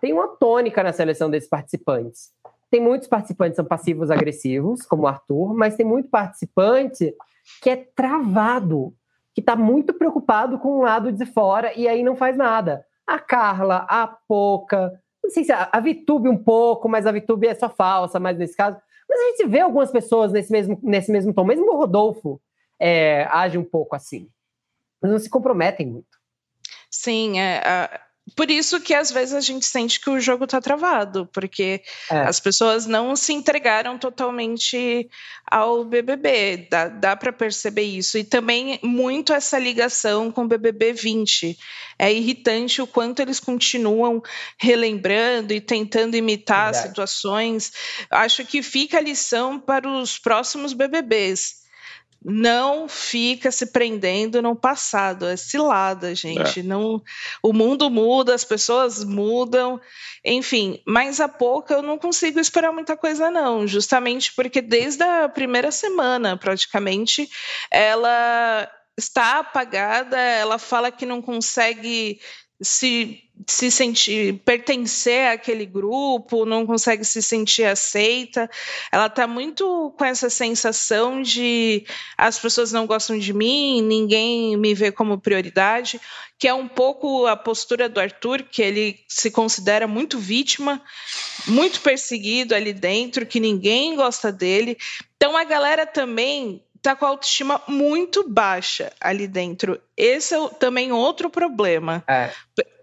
tem 0.00 0.12
uma 0.12 0.28
tônica 0.28 0.82
na 0.82 0.92
seleção 0.92 1.30
desses 1.30 1.48
participantes. 1.48 2.30
Tem 2.70 2.80
muitos 2.80 3.08
participantes 3.08 3.52
que 3.52 3.56
são 3.56 3.64
passivos 3.64 4.10
agressivos, 4.10 4.82
como 4.82 5.02
o 5.02 5.06
Arthur, 5.06 5.54
mas 5.54 5.76
tem 5.76 5.84
muito 5.84 6.08
participante 6.08 7.14
que 7.60 7.70
é 7.70 7.76
travado, 7.76 8.94
que 9.34 9.40
está 9.40 9.56
muito 9.56 9.92
preocupado 9.92 10.58
com 10.58 10.78
o 10.78 10.82
lado 10.82 11.12
de 11.12 11.26
fora 11.26 11.72
e 11.74 11.88
aí 11.88 12.02
não 12.02 12.16
faz 12.16 12.36
nada. 12.36 12.84
A 13.06 13.18
Carla, 13.18 13.86
a 13.88 14.06
Poca, 14.06 15.00
Não 15.22 15.30
sei 15.30 15.44
se 15.44 15.52
a, 15.52 15.68
a 15.72 15.80
VTube 15.80 16.28
um 16.28 16.36
pouco, 16.36 16.88
mas 16.88 17.06
a 17.06 17.12
VTube 17.12 17.46
é 17.46 17.54
só 17.54 17.68
falsa, 17.68 18.20
mas 18.20 18.38
nesse 18.38 18.56
caso. 18.56 18.76
Mas 19.12 19.20
a 19.20 19.24
gente 19.24 19.46
vê 19.46 19.60
algumas 19.60 19.90
pessoas 19.90 20.32
nesse 20.32 20.50
mesmo, 20.50 20.80
nesse 20.82 21.12
mesmo 21.12 21.34
tom. 21.34 21.44
Mesmo 21.44 21.70
o 21.70 21.76
Rodolfo 21.76 22.40
é, 22.80 23.28
age 23.30 23.58
um 23.58 23.64
pouco 23.64 23.94
assim. 23.94 24.26
Mas 25.02 25.10
não 25.10 25.18
se 25.18 25.28
comprometem 25.28 25.86
muito. 25.86 26.18
Sim, 26.90 27.38
é, 27.38 27.60
por 28.36 28.50
isso 28.50 28.80
que 28.80 28.94
às 28.94 29.10
vezes 29.10 29.34
a 29.34 29.40
gente 29.40 29.66
sente 29.66 30.00
que 30.00 30.08
o 30.08 30.20
jogo 30.20 30.44
está 30.44 30.60
travado, 30.60 31.28
porque 31.32 31.82
é. 32.10 32.20
as 32.20 32.38
pessoas 32.38 32.86
não 32.86 33.16
se 33.16 33.32
entregaram 33.32 33.98
totalmente 33.98 35.08
ao 35.44 35.84
BBB. 35.84 36.68
Dá, 36.70 36.88
dá 36.88 37.16
para 37.16 37.32
perceber 37.32 37.82
isso. 37.82 38.16
E 38.16 38.24
também 38.24 38.78
muito 38.82 39.32
essa 39.32 39.58
ligação 39.58 40.30
com 40.30 40.44
o 40.44 40.48
BBB 40.48 40.92
20. 40.92 41.58
É 41.98 42.12
irritante 42.12 42.80
o 42.80 42.86
quanto 42.86 43.20
eles 43.20 43.40
continuam 43.40 44.22
relembrando 44.56 45.52
e 45.52 45.60
tentando 45.60 46.16
imitar 46.16 46.72
Verdade. 46.72 46.88
situações. 46.88 47.72
Acho 48.08 48.46
que 48.46 48.62
fica 48.62 48.98
a 48.98 49.02
lição 49.02 49.58
para 49.58 49.88
os 49.88 50.16
próximos 50.16 50.72
BBBs 50.72 51.61
não 52.24 52.88
fica 52.88 53.50
se 53.50 53.66
prendendo 53.66 54.40
no 54.40 54.54
passado, 54.54 55.26
é 55.26 55.36
cilada, 55.36 56.14
gente. 56.14 56.60
É. 56.60 56.62
Não, 56.62 57.02
o 57.42 57.52
mundo 57.52 57.90
muda, 57.90 58.34
as 58.34 58.44
pessoas 58.44 59.04
mudam, 59.04 59.80
enfim. 60.24 60.80
Mas 60.86 61.20
a 61.20 61.28
pouco 61.28 61.72
eu 61.72 61.82
não 61.82 61.98
consigo 61.98 62.38
esperar 62.38 62.72
muita 62.72 62.96
coisa, 62.96 63.30
não. 63.30 63.66
Justamente 63.66 64.32
porque 64.34 64.60
desde 64.60 65.02
a 65.02 65.28
primeira 65.28 65.72
semana, 65.72 66.36
praticamente, 66.36 67.28
ela 67.70 68.70
está 68.96 69.40
apagada. 69.40 70.18
Ela 70.18 70.58
fala 70.58 70.90
que 70.92 71.06
não 71.06 71.20
consegue 71.20 72.20
se 72.60 73.22
se 73.46 73.70
sentir 73.70 74.40
pertencer 74.44 75.28
àquele 75.28 75.66
grupo, 75.66 76.44
não 76.44 76.66
consegue 76.66 77.04
se 77.04 77.22
sentir 77.22 77.64
aceita. 77.64 78.48
Ela 78.90 79.06
está 79.06 79.26
muito 79.26 79.92
com 79.96 80.04
essa 80.04 80.30
sensação 80.30 81.22
de 81.22 81.84
as 82.16 82.38
pessoas 82.38 82.72
não 82.72 82.86
gostam 82.86 83.18
de 83.18 83.32
mim, 83.32 83.82
ninguém 83.82 84.56
me 84.56 84.74
vê 84.74 84.92
como 84.92 85.20
prioridade, 85.20 86.00
que 86.38 86.46
é 86.46 86.54
um 86.54 86.68
pouco 86.68 87.26
a 87.26 87.36
postura 87.36 87.88
do 87.88 88.00
Arthur, 88.00 88.44
que 88.44 88.62
ele 88.62 89.00
se 89.08 89.30
considera 89.30 89.86
muito 89.86 90.18
vítima, 90.18 90.82
muito 91.46 91.80
perseguido 91.80 92.54
ali 92.54 92.72
dentro, 92.72 93.26
que 93.26 93.40
ninguém 93.40 93.96
gosta 93.96 94.30
dele. 94.30 94.76
Então 95.16 95.36
a 95.36 95.44
galera 95.44 95.86
também 95.86 96.62
tá 96.82 96.96
com 96.96 97.06
a 97.06 97.08
autoestima 97.08 97.62
muito 97.68 98.28
baixa 98.28 98.92
ali 99.00 99.26
dentro. 99.28 99.80
Esse 99.96 100.34
é 100.34 100.48
também 100.58 100.92
outro 100.92 101.30
problema. 101.30 102.02
É 102.06 102.30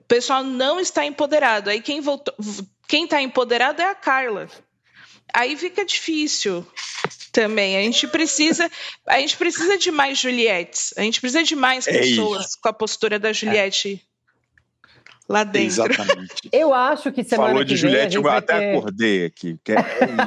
pessoal 0.09 0.43
não 0.43 0.79
está 0.79 1.05
empoderado. 1.05 1.69
Aí 1.69 1.81
quem 1.81 2.01
voltou, 2.01 2.33
quem 2.87 3.05
está 3.05 3.21
empoderado 3.21 3.81
é 3.81 3.85
a 3.85 3.95
Carla. 3.95 4.49
Aí 5.31 5.55
fica 5.55 5.85
difícil 5.85 6.65
também. 7.31 7.77
A 7.77 7.81
gente 7.83 8.07
precisa, 8.07 8.69
a 9.05 9.19
gente 9.19 9.37
precisa 9.37 9.77
de 9.77 9.91
mais 9.91 10.17
Juliettes. 10.17 10.93
A 10.97 11.01
gente 11.01 11.21
precisa 11.21 11.43
de 11.43 11.55
mais 11.55 11.87
é 11.87 11.91
pessoas 11.91 12.47
isso. 12.47 12.57
com 12.61 12.67
a 12.67 12.73
postura 12.73 13.19
da 13.19 13.31
Juliette 13.31 14.03
é. 14.03 14.91
lá 15.31 15.43
dentro. 15.43 15.67
Exatamente. 15.67 16.33
Eu 16.51 16.73
acho 16.73 17.11
que 17.11 17.23
semana 17.23 17.49
Falou 17.49 17.63
que 17.63 17.75
de 17.75 17.75
vem. 17.75 17.91
Juliette, 17.91 18.15
eu 18.17 18.27
até 18.27 18.57
ter... 18.57 18.75
acordei 18.75 19.25
aqui. 19.25 19.59
É, 19.67 19.73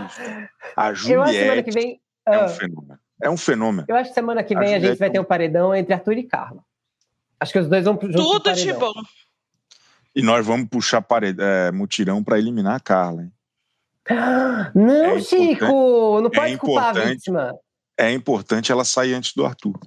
isso. 0.06 0.48
A 0.76 0.94
Juliette 0.94 1.70
vem... 1.72 2.00
é 2.24 2.38
um 2.38 2.44
ah. 2.44 2.48
fenômeno. 2.48 3.01
É 3.22 3.30
um 3.30 3.36
fenômeno. 3.36 3.86
Eu 3.88 3.96
acho 3.96 4.10
que 4.10 4.14
semana 4.14 4.42
que 4.42 4.54
vem 4.54 4.74
a, 4.74 4.76
a 4.76 4.80
gente 4.80 4.98
vai 4.98 5.08
ter 5.08 5.20
um 5.20 5.24
paredão 5.24 5.72
entre 5.72 5.94
Arthur 5.94 6.18
e 6.18 6.24
Carla. 6.24 6.62
Acho 7.38 7.52
que 7.52 7.58
os 7.60 7.68
dois 7.68 7.84
vão 7.84 7.98
juntos. 8.00 8.16
Tudo 8.16 8.52
de 8.52 8.72
bom. 8.72 8.92
E 10.14 10.22
nós 10.22 10.44
vamos 10.44 10.68
puxar 10.68 11.00
parede, 11.00 11.38
é, 11.40 11.70
mutirão 11.70 12.22
para 12.22 12.38
eliminar 12.38 12.74
a 12.74 12.80
Carla. 12.80 13.22
Hein? 13.22 13.32
Não, 14.74 15.16
é 15.16 15.20
Chico! 15.20 16.20
Não 16.20 16.30
pode 16.30 16.54
é 16.54 16.56
culpar 16.58 16.96
a 16.96 17.04
vítima. 17.04 17.54
É 17.96 18.10
importante 18.12 18.72
ela 18.72 18.84
sair 18.84 19.14
antes 19.14 19.32
do 19.34 19.46
Arthur. 19.46 19.78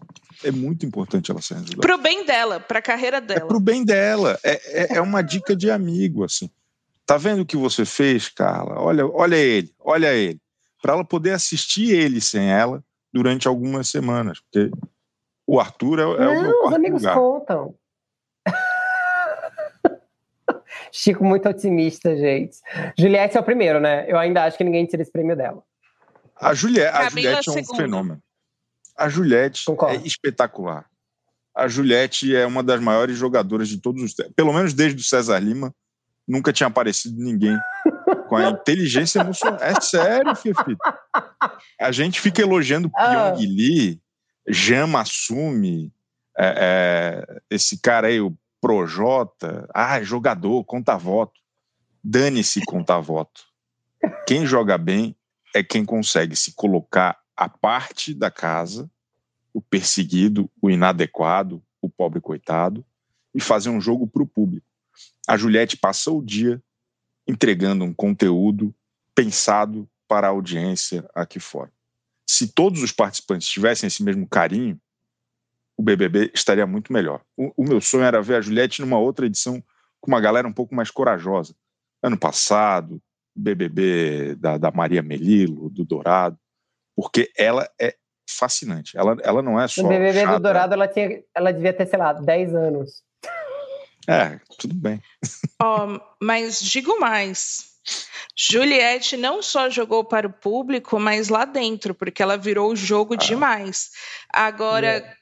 É 0.43 0.51
muito 0.51 0.85
importante 0.85 1.29
ela 1.29 1.41
sair 1.41 1.57
antes 1.57 1.71
do 1.71 1.81
Arthur. 1.81 1.87
Pro 1.87 1.97
bem 1.97 2.25
dela, 2.25 2.59
pra 2.59 2.81
carreira 2.81 3.19
dela. 3.19 3.41
É 3.41 3.45
pro 3.45 3.59
bem 3.59 3.83
dela. 3.83 4.39
É, 4.43 4.93
é, 4.93 4.97
é 4.97 5.01
uma 5.01 5.21
dica 5.21 5.55
de 5.55 5.69
amigo, 5.69 6.23
assim. 6.23 6.49
Tá 7.05 7.17
vendo 7.17 7.41
o 7.41 7.45
que 7.45 7.57
você 7.57 7.85
fez, 7.85 8.29
Carla? 8.29 8.81
Olha, 8.81 9.05
olha 9.05 9.35
ele, 9.35 9.73
olha 9.79 10.13
ele. 10.13 10.39
Para 10.81 10.93
ela 10.93 11.03
poder 11.03 11.31
assistir 11.31 11.91
ele 11.91 12.21
sem 12.21 12.49
ela 12.49 12.83
durante 13.15 13.47
algumas 13.47 13.87
semanas. 13.87 14.41
Porque 14.41 14.69
o 15.47 15.57
Arthur 15.57 15.99
é, 15.99 16.01
é 16.01 16.05
Não, 16.05 16.37
o 16.37 16.41
meu 16.41 16.63
os 16.65 16.73
amigos 16.73 17.01
lugar. 17.01 17.15
contam. 17.15 17.73
Chico 20.91 21.23
muito 21.23 21.47
otimista, 21.47 22.15
gente. 22.17 22.57
Juliette 22.99 23.37
é 23.37 23.39
o 23.39 23.43
primeiro, 23.43 23.79
né? 23.79 24.05
Eu 24.11 24.17
ainda 24.17 24.43
acho 24.43 24.57
que 24.57 24.65
ninguém 24.65 24.85
tira 24.85 25.01
esse 25.01 25.11
prêmio 25.11 25.35
dela. 25.35 25.63
A, 26.35 26.53
Juliette, 26.53 26.97
a 26.97 27.09
Juliette 27.09 27.47
é 27.47 27.51
um 27.51 27.55
segunda. 27.55 27.81
fenômeno. 27.81 28.21
A 28.97 29.07
Juliette 29.07 29.65
Concordo. 29.65 29.95
é 29.95 30.07
espetacular. 30.07 30.85
A 31.55 31.69
Juliette 31.69 32.35
é 32.35 32.45
uma 32.45 32.61
das 32.61 32.81
maiores 32.81 33.17
jogadoras 33.17 33.69
de 33.69 33.79
todos 33.79 34.03
os 34.03 34.13
tempos. 34.13 34.33
Pelo 34.35 34.51
menos 34.51 34.73
desde 34.73 34.99
o 35.01 35.05
César 35.05 35.39
Lima, 35.39 35.73
nunca 36.27 36.51
tinha 36.51 36.67
aparecido 36.67 37.15
ninguém 37.17 37.57
com 38.27 38.35
a 38.35 38.49
inteligência 38.51 39.21
emocional. 39.21 39.59
É 39.61 39.79
sério, 39.79 40.35
Fifi. 40.35 40.75
A 41.79 41.91
gente 41.91 42.19
fica 42.21 42.41
elogiando 42.41 42.89
ah. 42.95 43.31
Pyong 43.31 43.45
Lee, 43.45 44.01
Jama 44.47 45.01
Assume, 45.01 45.93
é, 46.37 47.23
é, 47.27 47.41
esse 47.49 47.79
cara 47.79 48.07
aí, 48.07 48.19
o 48.19 48.35
Projota, 48.61 49.69
ah, 49.73 50.01
jogador, 50.01 50.63
conta 50.63 50.97
voto. 50.97 51.39
Dane-se 52.03 52.61
conta 52.65 52.99
voto. 52.99 53.43
Quem 54.27 54.45
joga 54.45 54.77
bem 54.77 55.15
é 55.53 55.63
quem 55.63 55.85
consegue 55.85 56.35
se 56.35 56.53
colocar 56.53 57.19
à 57.35 57.47
parte 57.47 58.13
da 58.13 58.29
casa, 58.29 58.89
o 59.53 59.61
perseguido, 59.61 60.49
o 60.61 60.69
inadequado, 60.69 61.63
o 61.81 61.89
pobre 61.89 62.19
coitado, 62.19 62.85
e 63.33 63.39
fazer 63.39 63.69
um 63.69 63.81
jogo 63.81 64.07
para 64.07 64.23
o 64.23 64.27
público. 64.27 64.65
A 65.27 65.37
Juliette 65.37 65.77
passou 65.77 66.19
o 66.19 66.25
dia 66.25 66.61
entregando 67.27 67.83
um 67.83 67.93
conteúdo 67.93 68.73
pensado 69.13 69.89
para 70.07 70.27
a 70.27 70.31
audiência 70.31 71.07
aqui 71.13 71.39
fora. 71.39 71.71
Se 72.27 72.47
todos 72.47 72.81
os 72.81 72.91
participantes 72.91 73.47
tivessem 73.47 73.87
esse 73.87 74.03
mesmo 74.03 74.27
carinho, 74.27 74.79
o 75.77 75.83
BBB 75.83 76.31
estaria 76.33 76.65
muito 76.65 76.91
melhor. 76.91 77.21
O, 77.37 77.51
o, 77.57 77.63
meu 77.63 77.81
sonho 77.81 78.03
era 78.03 78.21
ver 78.21 78.35
a 78.35 78.41
Juliette 78.41 78.81
numa 78.81 78.97
outra 78.97 79.25
edição 79.25 79.63
com 79.99 80.11
uma 80.11 80.21
galera 80.21 80.47
um 80.47 80.53
pouco 80.53 80.73
mais 80.73 80.89
corajosa. 80.89 81.55
Ano 82.01 82.17
passado, 82.17 83.01
BBB 83.35 84.35
da, 84.35 84.57
da 84.57 84.71
Maria 84.71 85.01
Melilo, 85.01 85.69
do 85.69 85.83
Dourado, 85.83 86.37
porque 86.95 87.31
ela 87.37 87.69
é 87.79 87.95
fascinante. 88.29 88.97
Ela, 88.97 89.17
ela 89.21 89.41
não 89.41 89.59
é 89.59 89.67
só. 89.67 89.83
No 89.83 89.89
BBB 89.89 90.21
chata. 90.21 90.39
do 90.39 90.43
Dourado, 90.43 90.73
ela, 90.73 90.87
tinha, 90.87 91.23
ela 91.33 91.51
devia 91.51 91.73
ter, 91.73 91.85
sei 91.85 91.99
lá, 91.99 92.13
10 92.13 92.55
anos. 92.55 93.03
É, 94.07 94.39
tudo 94.59 94.75
bem. 94.75 95.01
Oh, 95.61 95.99
mas 96.21 96.59
digo 96.59 96.99
mais. 96.99 97.74
Juliette 98.35 99.15
não 99.15 99.41
só 99.41 99.69
jogou 99.69 100.03
para 100.03 100.27
o 100.27 100.33
público, 100.33 100.99
mas 100.99 101.29
lá 101.29 101.45
dentro, 101.45 101.93
porque 101.93 102.21
ela 102.21 102.37
virou 102.37 102.71
o 102.71 102.75
jogo 102.75 103.13
ah. 103.13 103.17
demais. 103.17 103.91
Agora, 104.29 105.17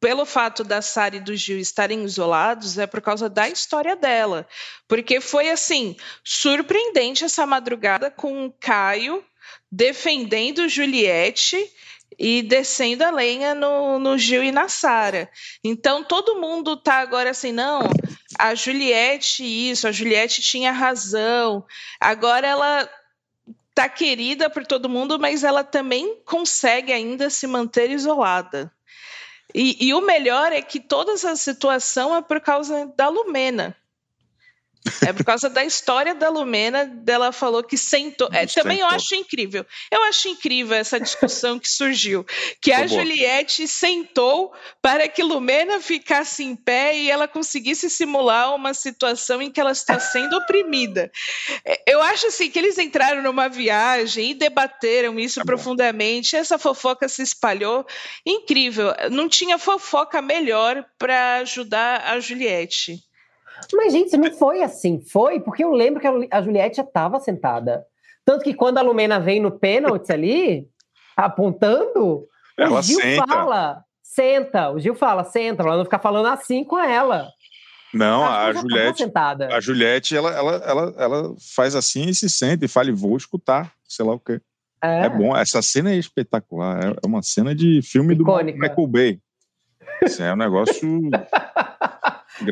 pelo 0.00 0.24
fato 0.24 0.64
da 0.64 0.80
Sara 0.80 1.16
e 1.16 1.20
do 1.20 1.36
Gil 1.36 1.58
estarem 1.58 2.02
isolados, 2.04 2.78
é 2.78 2.86
por 2.86 3.02
causa 3.02 3.28
da 3.28 3.48
história 3.48 3.94
dela. 3.94 4.48
Porque 4.88 5.20
foi 5.20 5.50
assim, 5.50 5.94
surpreendente 6.24 7.24
essa 7.24 7.44
madrugada 7.44 8.10
com 8.10 8.46
o 8.46 8.52
Caio 8.52 9.22
defendendo 9.70 10.68
Juliette 10.68 11.56
e 12.18 12.42
descendo 12.42 13.04
a 13.04 13.10
lenha 13.10 13.54
no, 13.54 13.98
no 13.98 14.18
Gil 14.18 14.42
e 14.42 14.52
na 14.52 14.68
Sara. 14.68 15.30
Então 15.64 16.04
todo 16.04 16.40
mundo 16.40 16.76
tá 16.76 16.96
agora 16.96 17.30
assim, 17.30 17.52
não, 17.52 17.80
a 18.38 18.54
Juliette 18.54 19.42
isso, 19.42 19.86
a 19.86 19.92
Juliette 19.92 20.42
tinha 20.42 20.72
razão. 20.72 21.64
Agora 22.00 22.46
ela 22.46 22.88
tá 23.74 23.88
querida 23.88 24.50
por 24.50 24.66
todo 24.66 24.88
mundo, 24.88 25.18
mas 25.18 25.44
ela 25.44 25.64
também 25.64 26.16
consegue 26.24 26.92
ainda 26.92 27.30
se 27.30 27.46
manter 27.46 27.90
isolada. 27.90 28.72
E, 29.54 29.88
e, 29.88 29.94
o 29.94 30.00
melhor 30.00 30.52
é 30.52 30.62
que 30.62 30.78
toda 30.78 31.12
essa 31.12 31.34
situação 31.34 32.14
é 32.14 32.22
por 32.22 32.40
causa 32.40 32.86
da 32.96 33.08
Lumena. 33.08 33.76
É 35.06 35.12
por 35.12 35.24
causa 35.24 35.50
da 35.50 35.62
história 35.62 36.14
da 36.14 36.30
Lumena, 36.30 36.86
dela 36.86 37.32
falou 37.32 37.62
que 37.62 37.76
sentou. 37.76 38.30
É, 38.32 38.46
também 38.46 38.78
eu 38.78 38.86
acho 38.86 39.14
incrível. 39.14 39.64
Eu 39.90 40.02
acho 40.04 40.28
incrível 40.28 40.74
essa 40.74 40.98
discussão 40.98 41.58
que 41.58 41.68
surgiu. 41.68 42.24
Que 42.62 42.72
a 42.72 42.86
Juliette 42.86 43.68
sentou 43.68 44.52
para 44.80 45.06
que 45.06 45.22
Lumena 45.22 45.80
ficasse 45.80 46.42
em 46.42 46.56
pé 46.56 46.96
e 46.96 47.10
ela 47.10 47.28
conseguisse 47.28 47.90
simular 47.90 48.54
uma 48.54 48.72
situação 48.72 49.42
em 49.42 49.50
que 49.50 49.60
ela 49.60 49.72
está 49.72 50.00
sendo 50.00 50.36
oprimida. 50.38 51.12
É, 51.64 51.82
eu 51.86 52.00
acho 52.00 52.28
assim 52.28 52.50
que 52.50 52.58
eles 52.58 52.78
entraram 52.78 53.22
numa 53.22 53.48
viagem 53.48 54.30
e 54.30 54.34
debateram 54.34 55.20
isso 55.20 55.40
é 55.40 55.44
profundamente. 55.44 56.36
Essa 56.36 56.58
fofoca 56.58 57.06
se 57.06 57.22
espalhou. 57.22 57.86
Incrível. 58.24 58.94
Não 59.10 59.28
tinha 59.28 59.58
fofoca 59.58 60.22
melhor 60.22 60.86
para 60.98 61.36
ajudar 61.36 62.02
a 62.06 62.18
Juliette. 62.18 63.09
Mas, 63.74 63.92
gente, 63.92 64.16
não 64.16 64.30
foi 64.32 64.62
assim. 64.62 65.00
Foi 65.00 65.40
porque 65.40 65.64
eu 65.64 65.72
lembro 65.72 66.00
que 66.00 66.06
a 66.30 66.42
Juliette 66.42 66.76
já 66.78 66.82
estava 66.82 67.18
sentada. 67.20 67.84
Tanto 68.24 68.44
que 68.44 68.54
quando 68.54 68.78
a 68.78 68.82
Lumena 68.82 69.18
vem 69.18 69.40
no 69.40 69.50
pênalti 69.50 70.12
ali, 70.12 70.68
apontando, 71.16 72.26
ela 72.56 72.80
o 72.80 72.82
Gil 72.82 73.00
senta. 73.00 73.26
fala, 73.26 73.84
senta. 74.02 74.70
O 74.70 74.78
Gil 74.78 74.94
fala, 74.94 75.24
senta, 75.24 75.62
pra 75.62 75.76
não 75.76 75.84
ficar 75.84 75.98
falando 75.98 76.26
assim 76.26 76.64
com 76.64 76.78
ela. 76.78 77.28
Não, 77.92 78.24
a 78.24 78.44
ela 78.50 78.52
Juliette, 78.60 78.98
sentada. 79.02 79.48
a 79.54 79.60
Juliette, 79.60 80.16
ela, 80.16 80.30
ela, 80.32 80.52
ela, 80.64 80.94
ela 80.96 81.34
faz 81.56 81.74
assim 81.74 82.04
e 82.08 82.14
se 82.14 82.28
sente 82.28 82.64
e 82.64 82.68
fala, 82.68 82.92
vou 82.92 83.16
escutar, 83.16 83.72
sei 83.88 84.04
lá 84.04 84.14
o 84.14 84.20
quê. 84.20 84.40
É, 84.82 85.08
bom, 85.08 85.36
essa 85.36 85.60
cena 85.60 85.90
é 85.92 85.96
espetacular. 85.96 86.84
É- 86.84 86.96
É 87.02 87.06
uma 87.06 87.22
cena 87.22 87.54
de 87.54 87.82
filme 87.82 88.14
Icônica. 88.14 88.56
do 88.56 88.62
Michael 88.62 88.86
Bay. 88.86 89.20
Isso 90.04 90.22
é 90.22 90.32
um 90.32 90.36
negócio 90.36 91.10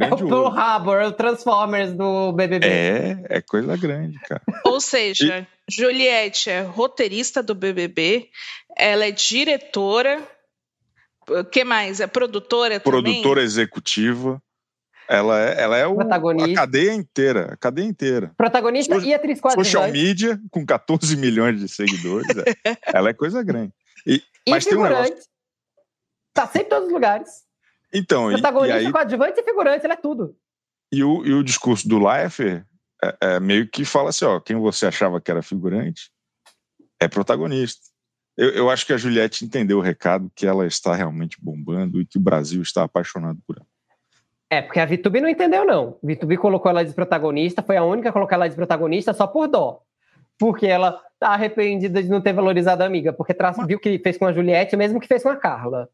É 0.00 0.12
o. 0.14 0.16
Pearl 0.28 0.46
Harbor, 0.48 0.96
é 1.00 1.06
o 1.06 1.12
Transformers 1.12 1.92
do 1.92 2.32
BBB. 2.32 2.66
É, 2.66 3.16
é 3.28 3.40
coisa 3.40 3.76
grande, 3.76 4.18
cara. 4.20 4.42
Ou 4.64 4.80
seja, 4.80 5.46
Juliette 5.70 6.50
é 6.50 6.60
roteirista 6.62 7.42
do 7.42 7.54
BBB, 7.54 8.28
ela 8.76 9.06
é 9.06 9.10
diretora, 9.10 10.20
o 11.28 11.44
que 11.44 11.64
mais? 11.64 12.00
É 12.00 12.06
produtora 12.06 12.80
também? 12.80 13.02
Produtora 13.02 13.42
executiva. 13.42 14.42
Ela 15.10 15.40
é, 15.40 15.62
ela 15.62 15.76
é 15.78 15.86
o, 15.86 15.94
Protagonista. 15.94 16.50
a 16.50 16.54
cadeia 16.54 16.92
inteira, 16.92 17.52
a 17.54 17.56
cadeia 17.56 17.86
inteira. 17.86 18.30
Protagonista 18.36 18.94
Social- 18.94 19.10
e 19.10 19.14
atriz 19.14 19.38
Social 19.38 19.54
coadjuvante. 19.54 19.92
media, 19.92 20.40
com 20.50 20.66
14 20.66 21.16
milhões 21.16 21.58
de 21.60 21.66
seguidores, 21.68 22.28
é- 22.36 22.76
ela 22.94 23.08
é 23.08 23.14
coisa 23.14 23.42
grande. 23.42 23.72
E 24.06 24.22
Mas 24.46 24.66
tem 24.66 24.74
um 24.74 24.82
figurante. 24.82 25.08
negócio. 25.10 25.28
Tá 26.34 26.46
sempre 26.46 26.66
em 26.66 26.68
todos 26.68 26.86
os 26.88 26.92
lugares. 26.92 27.30
Então, 27.92 28.30
e, 28.30 28.34
e 28.34 28.40
Protagonista, 28.40 28.78
aí, 28.78 28.92
coadjuvante 28.92 29.40
e 29.40 29.44
figurante, 29.44 29.84
ele 29.86 29.92
é 29.92 29.96
tudo. 29.96 30.36
e 30.92 31.02
o, 31.02 31.24
e 31.24 31.32
o 31.32 31.42
discurso 31.42 31.88
do 31.88 31.98
Leifert 31.98 32.64
é, 33.02 33.16
é 33.20 33.40
meio 33.40 33.68
que 33.68 33.84
fala 33.84 34.10
assim: 34.10 34.24
ó, 34.24 34.38
quem 34.40 34.56
você 34.56 34.86
achava 34.86 35.20
que 35.20 35.30
era 35.30 35.42
figurante 35.42 36.10
é 37.00 37.08
protagonista. 37.08 37.80
Eu, 38.36 38.50
eu 38.50 38.70
acho 38.70 38.86
que 38.86 38.92
a 38.92 38.96
Juliette 38.96 39.44
entendeu 39.44 39.78
o 39.78 39.82
recado 39.82 40.30
que 40.34 40.46
ela 40.46 40.66
está 40.66 40.94
realmente 40.94 41.36
bombando 41.40 42.00
e 42.00 42.06
que 42.06 42.18
o 42.18 42.20
Brasil 42.20 42.62
está 42.62 42.84
apaixonado 42.84 43.38
por 43.46 43.56
ela. 43.56 43.66
É, 44.50 44.62
porque 44.62 44.80
a 44.80 44.86
Vitube 44.86 45.20
não 45.20 45.28
entendeu, 45.28 45.64
não. 45.66 45.98
Vitube 46.02 46.36
colocou 46.38 46.70
ela 46.70 46.84
de 46.84 46.94
protagonista, 46.94 47.62
foi 47.62 47.76
a 47.76 47.84
única 47.84 48.08
a 48.08 48.12
colocar 48.12 48.36
ela 48.36 48.48
de 48.48 48.54
protagonista 48.56 49.12
só 49.12 49.26
por 49.26 49.46
dó. 49.48 49.82
Porque 50.38 50.66
ela 50.66 51.00
tá 51.18 51.30
arrependida 51.30 52.02
de 52.02 52.08
não 52.08 52.20
ter 52.20 52.32
valorizado 52.32 52.82
a 52.82 52.86
amiga, 52.86 53.12
porque 53.12 53.34
tra- 53.34 53.50
viu 53.66 53.78
que 53.78 53.98
fez 53.98 54.16
com 54.16 54.24
a 54.26 54.32
Juliette, 54.32 54.76
mesmo 54.76 55.00
que 55.00 55.08
fez 55.08 55.22
com 55.22 55.28
a 55.30 55.36
Carla. 55.36 55.88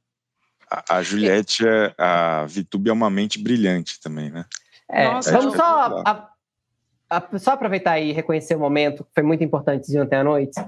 A, 0.88 0.96
a 0.96 1.02
Juliette, 1.02 1.66
é, 1.66 1.94
a 1.98 2.44
Vitube 2.46 2.90
é 2.90 2.92
uma 2.92 3.10
mente 3.10 3.38
brilhante 3.42 4.00
também, 4.00 4.30
né? 4.30 4.44
É, 4.90 5.08
Nossa, 5.08 5.32
vamos 5.32 5.54
é 5.54 5.56
só, 5.56 6.02
a- 6.04 6.28
a- 7.10 7.38
só 7.38 7.52
aproveitar 7.52 7.98
e 8.00 8.12
reconhecer 8.12 8.54
o 8.56 8.58
momento 8.60 9.04
que 9.04 9.10
foi 9.14 9.22
muito 9.22 9.44
importante 9.44 9.90
de 9.90 9.98
ontem 10.00 10.16
à 10.16 10.24
noite, 10.24 10.60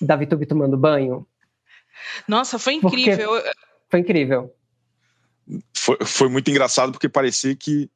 da 0.00 0.16
Vitube 0.16 0.46
tomando 0.46 0.76
banho. 0.76 1.26
Nossa, 2.28 2.58
foi 2.58 2.78
Porque- 2.80 3.00
incrível. 3.00 3.30
Foi 3.90 4.00
incrível. 4.00 4.52
foi, 5.74 5.96
foi 6.04 6.28
muito 6.28 6.50
engraçado 6.50 6.92
porque 6.92 7.08
parecia 7.08 7.54
que 7.54 7.88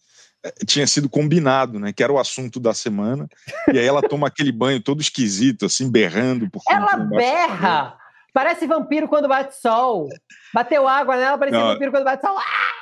eh, 0.42 0.52
tinha 0.66 0.86
sido 0.86 1.08
combinado, 1.08 1.78
né? 1.78 1.92
Que 1.92 2.02
era 2.02 2.12
o 2.12 2.18
assunto 2.18 2.58
da 2.60 2.72
semana. 2.72 3.28
E 3.72 3.78
aí 3.78 3.84
ela 3.86 4.00
toma 4.00 4.28
aquele 4.28 4.52
banho 4.52 4.80
todo 4.80 5.00
esquisito, 5.00 5.66
assim, 5.66 5.90
berrando. 5.90 6.48
Porque 6.50 6.72
não 6.72 6.88
Ela 6.88 6.96
berra! 6.96 7.98
Parece 8.32 8.66
vampiro 8.66 9.08
quando 9.08 9.28
bate 9.28 9.56
sol. 9.60 10.08
Bateu 10.54 10.86
água 10.86 11.16
nela, 11.16 11.38
parecia 11.38 11.58
Não. 11.60 11.68
vampiro 11.72 11.90
quando 11.90 12.04
bate 12.04 12.26
sol. 12.26 12.36
Ah! 12.38 12.80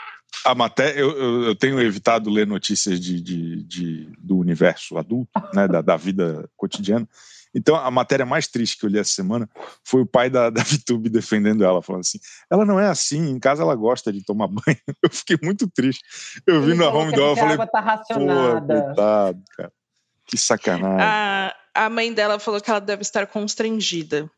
A 0.50 0.54
matéria, 0.54 0.98
eu, 1.00 1.10
eu, 1.18 1.42
eu 1.44 1.54
tenho 1.56 1.80
evitado 1.80 2.30
ler 2.30 2.46
notícias 2.46 3.00
de, 3.00 3.20
de, 3.20 3.62
de- 3.64 4.12
do 4.18 4.38
universo 4.38 4.96
adulto, 4.96 5.30
né? 5.52 5.66
Da, 5.66 5.82
da 5.82 5.96
vida 5.96 6.48
cotidiana. 6.56 7.08
Então, 7.54 7.74
a 7.74 7.90
matéria 7.90 8.24
mais 8.26 8.46
triste 8.46 8.78
que 8.78 8.84
eu 8.86 8.90
li 8.90 8.98
essa 8.98 9.10
semana 9.10 9.48
foi 9.82 10.02
o 10.02 10.06
pai 10.06 10.28
da, 10.30 10.48
da 10.50 10.62
Vitube 10.62 11.08
defendendo 11.08 11.64
ela, 11.64 11.82
falando 11.82 12.00
assim: 12.02 12.18
ela 12.50 12.64
não 12.64 12.78
é 12.78 12.86
assim, 12.86 13.30
em 13.30 13.40
casa 13.40 13.62
ela 13.62 13.74
gosta 13.74 14.12
de 14.12 14.22
tomar 14.24 14.46
banho. 14.48 14.78
Eu 15.02 15.10
fiquei 15.10 15.38
muito 15.42 15.68
triste. 15.68 16.02
Eu 16.46 16.60
vi 16.62 16.70
Ele 16.72 16.78
na 16.78 16.88
home 16.90 17.10
que 17.10 17.16
dela, 17.16 17.28
eu 17.28 17.32
a 17.32 17.36
falei, 17.36 17.54
água 17.54 17.66
tá 17.66 17.82
pô, 17.82 17.88
racionada. 17.88 18.82
coitado, 18.84 19.42
cara. 19.56 19.72
Que 20.26 20.36
sacanagem. 20.36 21.00
A, 21.02 21.54
a 21.74 21.90
mãe 21.90 22.12
dela 22.12 22.38
falou 22.38 22.60
que 22.60 22.70
ela 22.70 22.80
deve 22.80 23.02
estar 23.02 23.26
constrangida. 23.26 24.30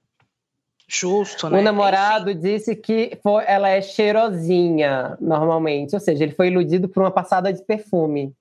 Justo, 0.92 1.48
né? 1.48 1.60
O 1.60 1.62
namorado 1.62 2.34
disse 2.34 2.74
que 2.74 3.16
foi- 3.22 3.44
ela 3.46 3.68
é 3.68 3.80
cheirosinha, 3.80 5.16
normalmente. 5.20 5.94
Ou 5.94 6.00
seja, 6.00 6.24
ele 6.24 6.32
foi 6.34 6.48
iludido 6.48 6.88
por 6.88 7.02
uma 7.04 7.10
passada 7.12 7.52
de 7.52 7.62
perfume. 7.64 8.32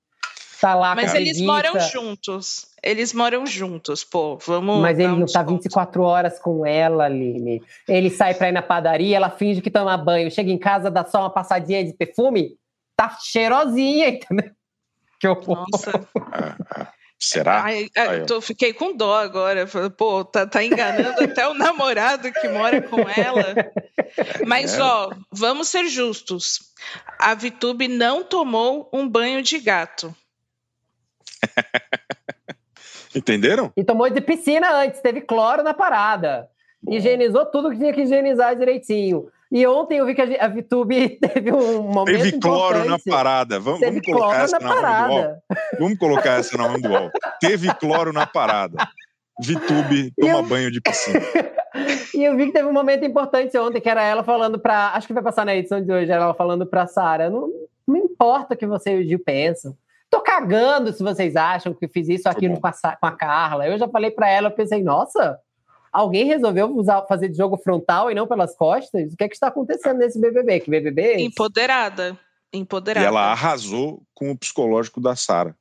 Tá 0.59 0.73
lá 0.75 0.93
Mas 0.95 1.11
com 1.11 1.17
eles 1.17 1.37
preguiça, 1.37 1.53
moram 1.53 1.79
juntos. 1.79 2.65
Eles 2.83 3.13
moram 3.13 3.45
juntos, 3.45 4.03
pô. 4.03 4.37
Vamos. 4.45 4.81
Mas 4.81 4.97
ele 4.99 5.07
não 5.09 5.19
tá 5.19 5.41
desconto. 5.43 5.51
24 5.51 6.01
horas 6.01 6.39
com 6.39 6.65
ela, 6.65 7.05
Aline. 7.05 7.61
Ele 7.87 8.09
sai 8.09 8.33
pra 8.33 8.49
ir 8.49 8.51
na 8.51 8.61
padaria, 8.61 9.15
ela 9.15 9.29
finge 9.29 9.61
que 9.61 9.69
toma 9.71 9.95
banho. 9.95 10.29
Chega 10.31 10.51
em 10.51 10.57
casa, 10.57 10.89
dá 10.91 11.05
só 11.05 11.19
uma 11.21 11.29
passadinha 11.29 11.85
de 11.85 11.93
perfume. 11.93 12.57
Tá 12.97 13.15
cheirosinha, 13.21 14.09
entendeu? 14.33 14.51
Que 15.19 15.27
horror. 15.27 15.65
Nossa. 15.71 15.91
Será? 17.21 17.63
Ai, 17.63 17.89
ai, 17.97 18.07
Aí, 18.07 18.21
ó. 18.21 18.25
tô, 18.25 18.39
fiquei 18.39 18.71
com 18.73 18.95
dó 18.95 19.13
agora. 19.15 19.67
Pô, 19.97 20.23
tá, 20.23 20.47
tá 20.47 20.63
enganando 20.63 21.21
até 21.21 21.45
o 21.47 21.53
namorado 21.55 22.31
que 22.31 22.47
mora 22.47 22.81
com 22.81 23.01
ela. 23.01 23.71
Mas, 24.47 24.77
É. 24.77 24.81
ó, 24.81 25.11
vamos 25.31 25.67
ser 25.67 25.87
justos. 25.89 26.59
A 27.19 27.33
Vitube 27.35 27.89
não 27.89 28.23
tomou 28.23 28.89
um 28.93 29.07
banho 29.07 29.41
de 29.43 29.59
gato. 29.59 30.15
Entenderam? 33.13 33.73
E 33.75 33.83
tomou 33.83 34.09
de 34.09 34.21
piscina 34.21 34.71
antes, 34.77 35.01
teve 35.01 35.21
cloro 35.21 35.63
na 35.63 35.73
parada. 35.73 36.47
Higienizou 36.87 37.45
tudo 37.47 37.71
que 37.71 37.77
tinha 37.77 37.91
que 37.93 38.01
higienizar 38.01 38.55
direitinho. 38.55 39.29
E 39.51 39.65
ontem 39.65 39.97
eu 39.97 40.05
vi 40.05 40.13
que 40.13 40.21
a, 40.21 40.47
Vitube 40.47 41.17
teve 41.21 41.51
um 41.51 41.81
momento 41.81 42.17
Teve 42.17 42.39
cloro 42.39 42.85
na 42.85 42.99
parada. 42.99 43.59
Vamos, 43.59 43.79
vamos 43.79 44.01
colocar 44.05 44.43
essa 44.43 44.59
na 44.59 44.81
na 44.81 45.07
do 45.07 45.13
UOL. 45.13 45.35
Vamos 45.79 45.97
colocar 45.97 46.31
essa 46.39 46.57
na 46.57 46.65
home 46.67 46.81
do 46.81 46.89
UOL. 46.89 47.11
Teve 47.39 47.73
cloro 47.75 48.13
na 48.13 48.27
parada. 48.27 48.77
Vitube 49.41 50.11
toma 50.19 50.39
eu- 50.39 50.43
banho 50.43 50.71
de 50.71 50.81
piscina. 50.81 51.19
E 52.15 52.23
eu 52.23 52.35
vi 52.35 52.47
que 52.47 52.51
teve 52.51 52.67
um 52.67 52.73
momento 52.73 53.05
importante 53.05 53.55
ontem, 53.57 53.79
que 53.79 53.87
era 53.87 54.01
ela 54.03 54.23
falando 54.23 54.59
pra. 54.59 54.91
Acho 54.95 55.05
que 55.05 55.13
vai 55.13 55.21
passar 55.21 55.45
na 55.45 55.55
edição 55.55 55.79
de 55.79 55.91
hoje, 55.91 56.11
era 56.11 56.23
ela 56.23 56.33
falando 56.33 56.65
pra 56.65 56.87
Sara. 56.87 57.29
Não, 57.29 57.47
não 57.87 57.95
importa 57.95 58.55
o 58.55 58.57
que 58.57 58.65
você 58.65 58.97
e 58.97 59.03
o 59.03 59.07
Gil 59.07 59.19
pensam. 59.19 59.77
Tô 60.09 60.19
cagando 60.19 60.91
se 60.91 61.03
vocês 61.03 61.35
acham 61.35 61.71
que 61.73 61.85
eu 61.85 61.89
fiz 61.89 62.09
isso 62.09 62.23
Foi 62.23 62.31
aqui 62.31 62.49
com 62.49 62.67
a, 62.67 62.71
com 62.71 63.05
a 63.05 63.11
Carla. 63.11 63.67
Eu 63.67 63.77
já 63.77 63.87
falei 63.87 64.09
pra 64.09 64.27
ela, 64.27 64.47
eu 64.47 64.51
pensei, 64.55 64.83
nossa, 64.83 65.37
alguém 65.91 66.25
resolveu 66.25 66.75
usar, 66.75 67.01
fazer 67.07 67.29
de 67.29 67.37
jogo 67.37 67.57
frontal 67.57 68.09
e 68.11 68.15
não 68.15 68.27
pelas 68.27 68.55
costas? 68.55 69.13
O 69.13 69.17
que 69.17 69.23
é 69.23 69.27
que 69.29 69.33
está 69.35 69.47
acontecendo 69.47 69.97
nesse 69.97 70.19
BBB? 70.19 70.59
Que 70.61 70.69
BBB 70.71 71.01
é 71.01 71.15
esse? 71.15 71.23
Empoderada. 71.25 72.17
E 72.53 72.57
Empoderada. 72.57 73.05
ela 73.05 73.31
arrasou 73.31 74.01
com 74.13 74.31
o 74.31 74.37
psicológico 74.37 74.99
da 74.99 75.15
Sara. 75.15 75.55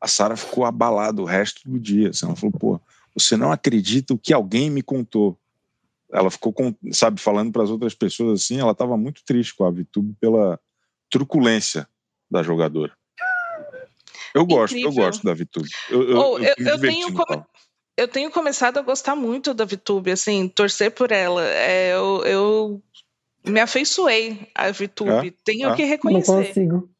A 0.00 0.06
Sara 0.06 0.36
ficou 0.36 0.64
abalada 0.64 1.20
o 1.20 1.24
resto 1.24 1.68
do 1.68 1.78
dia. 1.78 2.10
assim, 2.10 2.26
ela 2.26 2.36
falou, 2.36 2.52
pô, 2.58 2.80
você 3.14 3.36
não 3.36 3.50
acredita 3.50 4.14
o 4.14 4.18
que 4.18 4.32
alguém 4.32 4.70
me 4.70 4.82
contou. 4.82 5.38
Ela 6.12 6.30
ficou, 6.30 6.52
com, 6.52 6.74
sabe, 6.92 7.20
falando 7.20 7.50
para 7.52 7.62
as 7.64 7.70
outras 7.70 7.94
pessoas 7.94 8.42
assim, 8.42 8.60
ela 8.60 8.70
estava 8.72 8.96
muito 8.96 9.24
triste 9.24 9.54
com 9.56 9.64
a 9.64 9.70
Vitube 9.70 10.14
pela 10.20 10.60
truculência 11.10 11.88
da 12.30 12.42
jogadora. 12.42 12.92
Eu 14.34 14.44
gosto, 14.46 14.74
eu 14.74 14.80
Incrível. 14.80 15.04
gosto 15.04 15.22
da 15.24 15.34
Vitube. 15.34 15.68
Eu, 15.88 16.02
eu, 16.10 16.16
Oh, 16.18 16.38
eu- 16.38 16.44
eu 16.44 16.76
diverti 16.76 16.80
tenho 17.00 17.12
palco. 17.14 17.46
Eu 17.96 18.08
tenho 18.08 18.30
começado 18.30 18.78
a 18.78 18.82
gostar 18.82 19.14
muito 19.14 19.54
da 19.54 19.64
Vitube, 19.64 20.10
assim, 20.10 20.48
torcer 20.48 20.90
por 20.90 21.12
ela. 21.12 21.44
É, 21.44 21.92
eu, 21.94 22.22
eu 22.24 22.82
me 23.46 23.60
afeiçoei 23.60 24.50
à 24.54 24.70
Vitube. 24.70 25.30
Tenho 25.44 25.70
É? 25.70 25.76
que 25.76 25.82
Não 25.82 25.88
reconhecer. 25.88 26.32
consigo. 26.32 26.90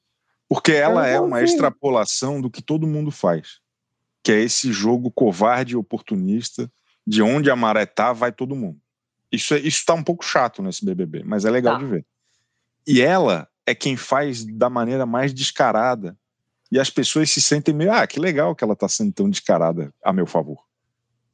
Porque 0.48 0.72
ela 0.72 1.02
não 1.02 1.08
é 1.08 1.20
uma 1.20 1.42
extrapolação 1.42 2.40
do 2.40 2.50
que 2.50 2.62
todo 2.62 2.86
mundo 2.86 3.10
faz, 3.10 3.58
que 4.22 4.30
é 4.30 4.40
esse 4.40 4.72
jogo 4.72 5.10
covarde 5.10 5.72
e 5.74 5.76
oportunista, 5.76 6.70
de 7.06 7.22
onde 7.22 7.50
a 7.50 7.56
maré 7.56 7.86
tá, 7.86 8.12
vai 8.12 8.30
todo 8.30 8.54
mundo. 8.54 8.78
Isso 9.32 9.54
é, 9.54 9.58
isso 9.58 9.84
tá 9.84 9.94
um 9.94 10.02
pouco 10.04 10.24
chato 10.24 10.62
nesse 10.62 10.84
BBB, 10.84 11.24
mas 11.24 11.44
é 11.44 11.50
legal 11.50 11.74
Tá. 11.76 11.80
de 11.84 11.86
ver. 11.90 12.06
E 12.86 13.00
ela 13.00 13.48
é 13.66 13.74
quem 13.74 13.96
faz 13.96 14.44
da 14.44 14.70
maneira 14.70 15.04
mais 15.06 15.34
descarada. 15.34 16.16
E 16.70 16.78
as 16.78 16.88
pessoas 16.90 17.30
se 17.30 17.40
sentem 17.42 17.74
meio, 17.74 17.92
ah, 17.92 18.06
que 18.06 18.20
legal 18.20 18.54
que 18.54 18.62
ela 18.62 18.76
tá 18.76 18.88
sendo 18.88 19.12
tão 19.12 19.28
descarada 19.28 19.92
a 20.04 20.12
meu 20.12 20.26
favor. 20.26 20.63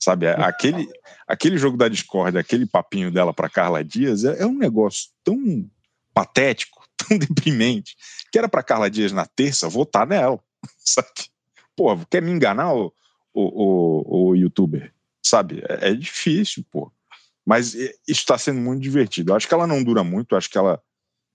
Sabe, 0.02 0.28
aquele, 0.28 0.88
aquele 1.28 1.58
jogo 1.58 1.76
da 1.76 1.86
discórdia, 1.86 2.40
aquele 2.40 2.64
papinho 2.64 3.10
dela 3.10 3.34
para 3.34 3.50
Carla 3.50 3.84
Dias 3.84 4.24
é, 4.24 4.42
é 4.42 4.46
um 4.46 4.56
negócio 4.56 5.10
tão 5.22 5.68
patético, 6.14 6.82
tão 6.96 7.18
deprimente, 7.18 7.96
que 8.32 8.38
era 8.38 8.48
para 8.48 8.62
Carla 8.62 8.90
Dias 8.90 9.12
na 9.12 9.26
terça 9.26 9.68
votar 9.68 10.06
nela. 10.06 10.40
Sabe? 10.78 11.08
Pô, 11.76 11.94
quer 12.10 12.22
me 12.22 12.30
enganar, 12.30 12.74
o, 12.74 12.92
o, 13.34 13.42
o, 13.42 14.28
o 14.28 14.36
youtuber? 14.36 14.90
Sabe? 15.22 15.62
É, 15.68 15.90
é 15.90 15.94
difícil, 15.94 16.64
pô. 16.70 16.90
Mas 17.44 17.74
isso 17.74 18.00
está 18.06 18.38
sendo 18.38 18.60
muito 18.60 18.82
divertido. 18.82 19.32
Eu 19.32 19.36
acho 19.36 19.46
que 19.46 19.54
ela 19.54 19.66
não 19.66 19.82
dura 19.82 20.02
muito, 20.02 20.34
acho 20.34 20.48
que 20.48 20.58
ela 20.58 20.80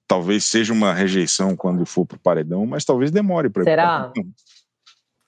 talvez 0.07 0.43
seja 0.45 0.73
uma 0.73 0.93
rejeição 0.93 1.55
quando 1.55 1.85
for 1.85 2.05
pro 2.05 2.19
paredão, 2.19 2.65
mas 2.65 2.85
talvez 2.85 3.11
demore 3.11 3.49
para 3.49 3.63
Será? 3.63 4.11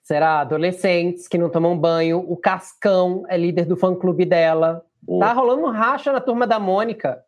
Será? 0.08 0.40
Adolescentes 0.40 1.28
que 1.28 1.38
não 1.38 1.50
tomam 1.50 1.78
banho. 1.78 2.20
O 2.20 2.38
Cascão 2.38 3.26
é 3.28 3.36
líder 3.36 3.66
do 3.66 3.76
fã-clube 3.76 4.24
dela. 4.24 4.82
Boa. 5.02 5.20
Tá 5.20 5.34
rolando 5.34 5.64
um 5.64 5.70
racha 5.70 6.14
na 6.14 6.22
turma 6.22 6.48
da 6.48 6.58
Mônica. 6.58 7.22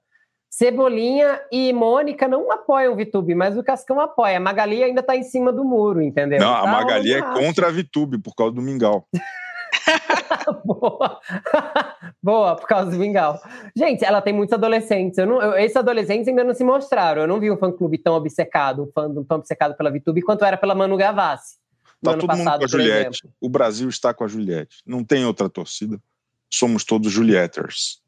Cebolinha 0.49 1.41
e 1.51 1.73
Mônica 1.73 2.25
não 2.25 2.49
apoiam 2.49 2.93
o 2.93 2.95
Vitube, 2.95 3.35
mas 3.35 3.57
o 3.57 3.63
Cascão 3.63 3.99
apoia. 3.99 4.37
A 4.37 4.39
Magali 4.39 4.81
ainda 4.81 5.03
tá 5.03 5.13
em 5.13 5.23
cima 5.23 5.51
do 5.51 5.65
muro, 5.65 6.01
entendeu? 6.01 6.39
Não, 6.39 6.53
tá 6.53 6.61
a 6.61 6.67
Magali 6.67 7.13
é 7.13 7.21
contra 7.21 7.67
a 7.67 7.71
Vitube 7.71 8.17
por 8.17 8.33
causa 8.33 8.55
do 8.55 8.61
Mingau. 8.61 9.05
Boa. 10.63 11.19
Boa, 12.23 12.55
por 12.55 12.65
causa 12.65 12.91
do 12.91 12.97
Mingau. 12.97 13.41
Gente, 13.75 14.05
ela 14.05 14.21
tem 14.21 14.31
muitos 14.31 14.53
adolescentes. 14.53 15.17
Eu 15.17 15.27
não, 15.27 15.41
eu, 15.41 15.57
esses 15.57 15.75
adolescentes 15.75 16.29
ainda 16.29 16.45
não 16.45 16.53
se 16.53 16.63
mostraram. 16.63 17.23
Eu 17.23 17.27
não 17.27 17.41
vi 17.41 17.51
um 17.51 17.57
fã-clube 17.57 17.97
tão 17.97 18.13
obcecado, 18.15 18.83
um 18.83 18.91
fã 18.93 19.13
tão 19.25 19.37
obcecado 19.37 19.75
pela 19.75 19.91
VTube 19.91 20.21
quanto 20.21 20.45
era 20.45 20.55
pela 20.55 20.73
Manu 20.73 20.95
Gavassi. 20.95 21.59
Tá 22.01 22.13
todo 22.13 22.27
passado, 22.27 22.45
mundo 22.45 22.59
com 22.59 22.65
a 22.65 22.67
Juliette. 22.67 23.19
Exemplo. 23.23 23.37
O 23.41 23.49
Brasil 23.49 23.89
está 23.89 24.13
com 24.13 24.23
a 24.23 24.27
Juliette. 24.27 24.81
Não 24.85 25.03
tem 25.03 25.25
outra 25.25 25.49
torcida. 25.49 25.99
Somos 26.51 26.83
todos 26.83 27.11
Julietters. 27.11 28.01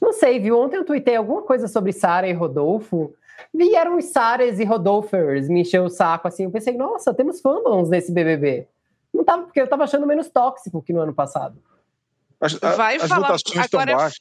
Não 0.00 0.12
sei, 0.12 0.38
viu? 0.38 0.58
Ontem 0.58 0.76
eu 0.76 0.84
tuitei 0.84 1.16
alguma 1.16 1.42
coisa 1.42 1.66
sobre 1.66 1.92
Sara 1.92 2.28
e 2.28 2.32
Rodolfo. 2.32 3.14
Vieram 3.52 3.96
os 3.96 4.06
Saras 4.06 4.58
e 4.58 4.64
Rodolfers 4.64 5.48
me 5.48 5.60
encheu 5.60 5.84
o 5.84 5.90
saco 5.90 6.28
assim. 6.28 6.44
Eu 6.44 6.50
pensei, 6.50 6.76
nossa, 6.76 7.14
temos 7.14 7.40
fandoms 7.40 7.88
nesse 7.88 8.12
BBB. 8.12 8.68
Não 9.12 9.24
tava, 9.24 9.44
porque 9.44 9.60
eu 9.60 9.68
tava 9.68 9.84
achando 9.84 10.06
menos 10.06 10.28
tóxico 10.28 10.82
que 10.82 10.92
no 10.92 11.00
ano 11.00 11.14
passado. 11.14 11.58
As, 12.40 12.62
a, 12.62 12.76
Vai 12.76 12.96
as 12.96 13.08
falar, 13.08 13.28
votações 13.28 13.64
estão 13.64 13.84
baixas. 13.84 14.20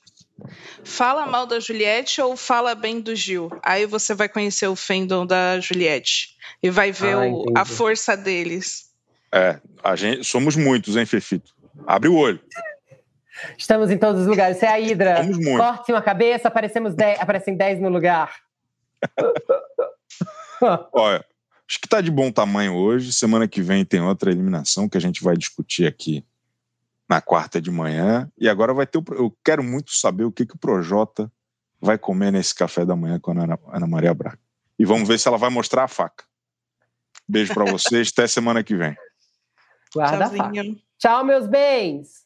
Fala 0.84 1.26
mal 1.26 1.46
da 1.46 1.60
Juliette 1.60 2.22
ou 2.22 2.38
fala 2.38 2.76
bem 2.76 3.00
do 3.02 3.16
Gil. 3.16 3.50
Aí 3.64 3.86
você 3.86 4.14
vai 4.14 4.30
conhecer 4.30 4.68
o 4.68 4.76
fandom 4.76 5.26
da 5.26 5.60
Juliette 5.60 6.36
e 6.62 6.70
vai 6.70 6.92
ver 6.92 7.16
ah, 7.16 7.28
o, 7.28 7.46
a 7.56 7.66
força 7.66 8.16
deles. 8.16 8.92
É, 9.34 9.60
a 9.84 9.96
gente, 9.96 10.24
somos 10.24 10.56
muitos, 10.56 10.96
hein, 10.96 11.06
Fefito? 11.06 11.54
Abre 11.86 12.10
o 12.10 12.16
olho. 12.16 12.40
Estamos 13.58 13.92
em 13.92 13.98
todos 13.98 14.22
os 14.22 14.28
lugares. 14.28 14.58
Você 14.58 14.66
é 14.66 14.70
a 14.70 14.80
Hidra. 14.80 15.22
Corte 15.58 15.92
uma 15.92 16.02
cabeça, 16.02 16.48
aparecemos 16.48 16.96
dez, 16.96 17.20
aparecem 17.20 17.56
10 17.56 17.82
no 17.82 17.90
lugar. 17.90 18.36
Olha, 20.92 21.24
Acho 21.70 21.82
que 21.82 21.86
está 21.86 22.00
de 22.00 22.10
bom 22.10 22.32
tamanho 22.32 22.74
hoje. 22.74 23.12
Semana 23.12 23.46
que 23.46 23.62
vem 23.62 23.84
tem 23.84 24.02
outra 24.02 24.32
eliminação 24.32 24.88
que 24.88 24.98
a 24.98 25.02
gente 25.02 25.22
vai 25.22 25.36
discutir 25.36 25.86
aqui 25.86 26.24
na 27.08 27.22
quarta 27.22 27.62
de 27.62 27.72
manhã. 27.72 28.30
E 28.38 28.50
agora 28.50 28.74
vai 28.74 28.86
ter. 28.86 28.98
O... 28.98 29.04
Eu 29.12 29.38
quero 29.44 29.64
muito 29.64 29.92
saber 29.92 30.24
o 30.24 30.32
que, 30.32 30.46
que 30.46 30.56
o 30.56 30.60
Projota 30.60 31.32
vai 31.80 31.98
comer 31.98 32.32
nesse 32.32 32.54
café 32.54 32.86
da 32.86 32.96
manhã 32.96 33.20
com 33.20 33.32
a 33.32 33.44
Ana, 33.44 33.60
Ana 33.68 33.88
Maria 33.88 34.14
Braga. 34.14 34.40
E 34.80 34.86
vamos 34.86 35.08
ver 35.08 35.20
se 35.20 35.28
ela 35.28 35.38
vai 35.38 35.50
mostrar 35.50 35.84
a 35.84 35.88
faca. 35.88 36.24
Beijo 37.28 37.54
para 37.54 37.66
vocês. 37.66 38.10
Até 38.12 38.28
semana 38.28 38.64
que 38.64 38.76
vem. 38.76 38.96
Guarda 39.94 40.26
a 40.26 40.30
faca. 40.30 40.62
Tchau, 40.98 41.26
meus 41.26 41.48
bens. 41.48 42.26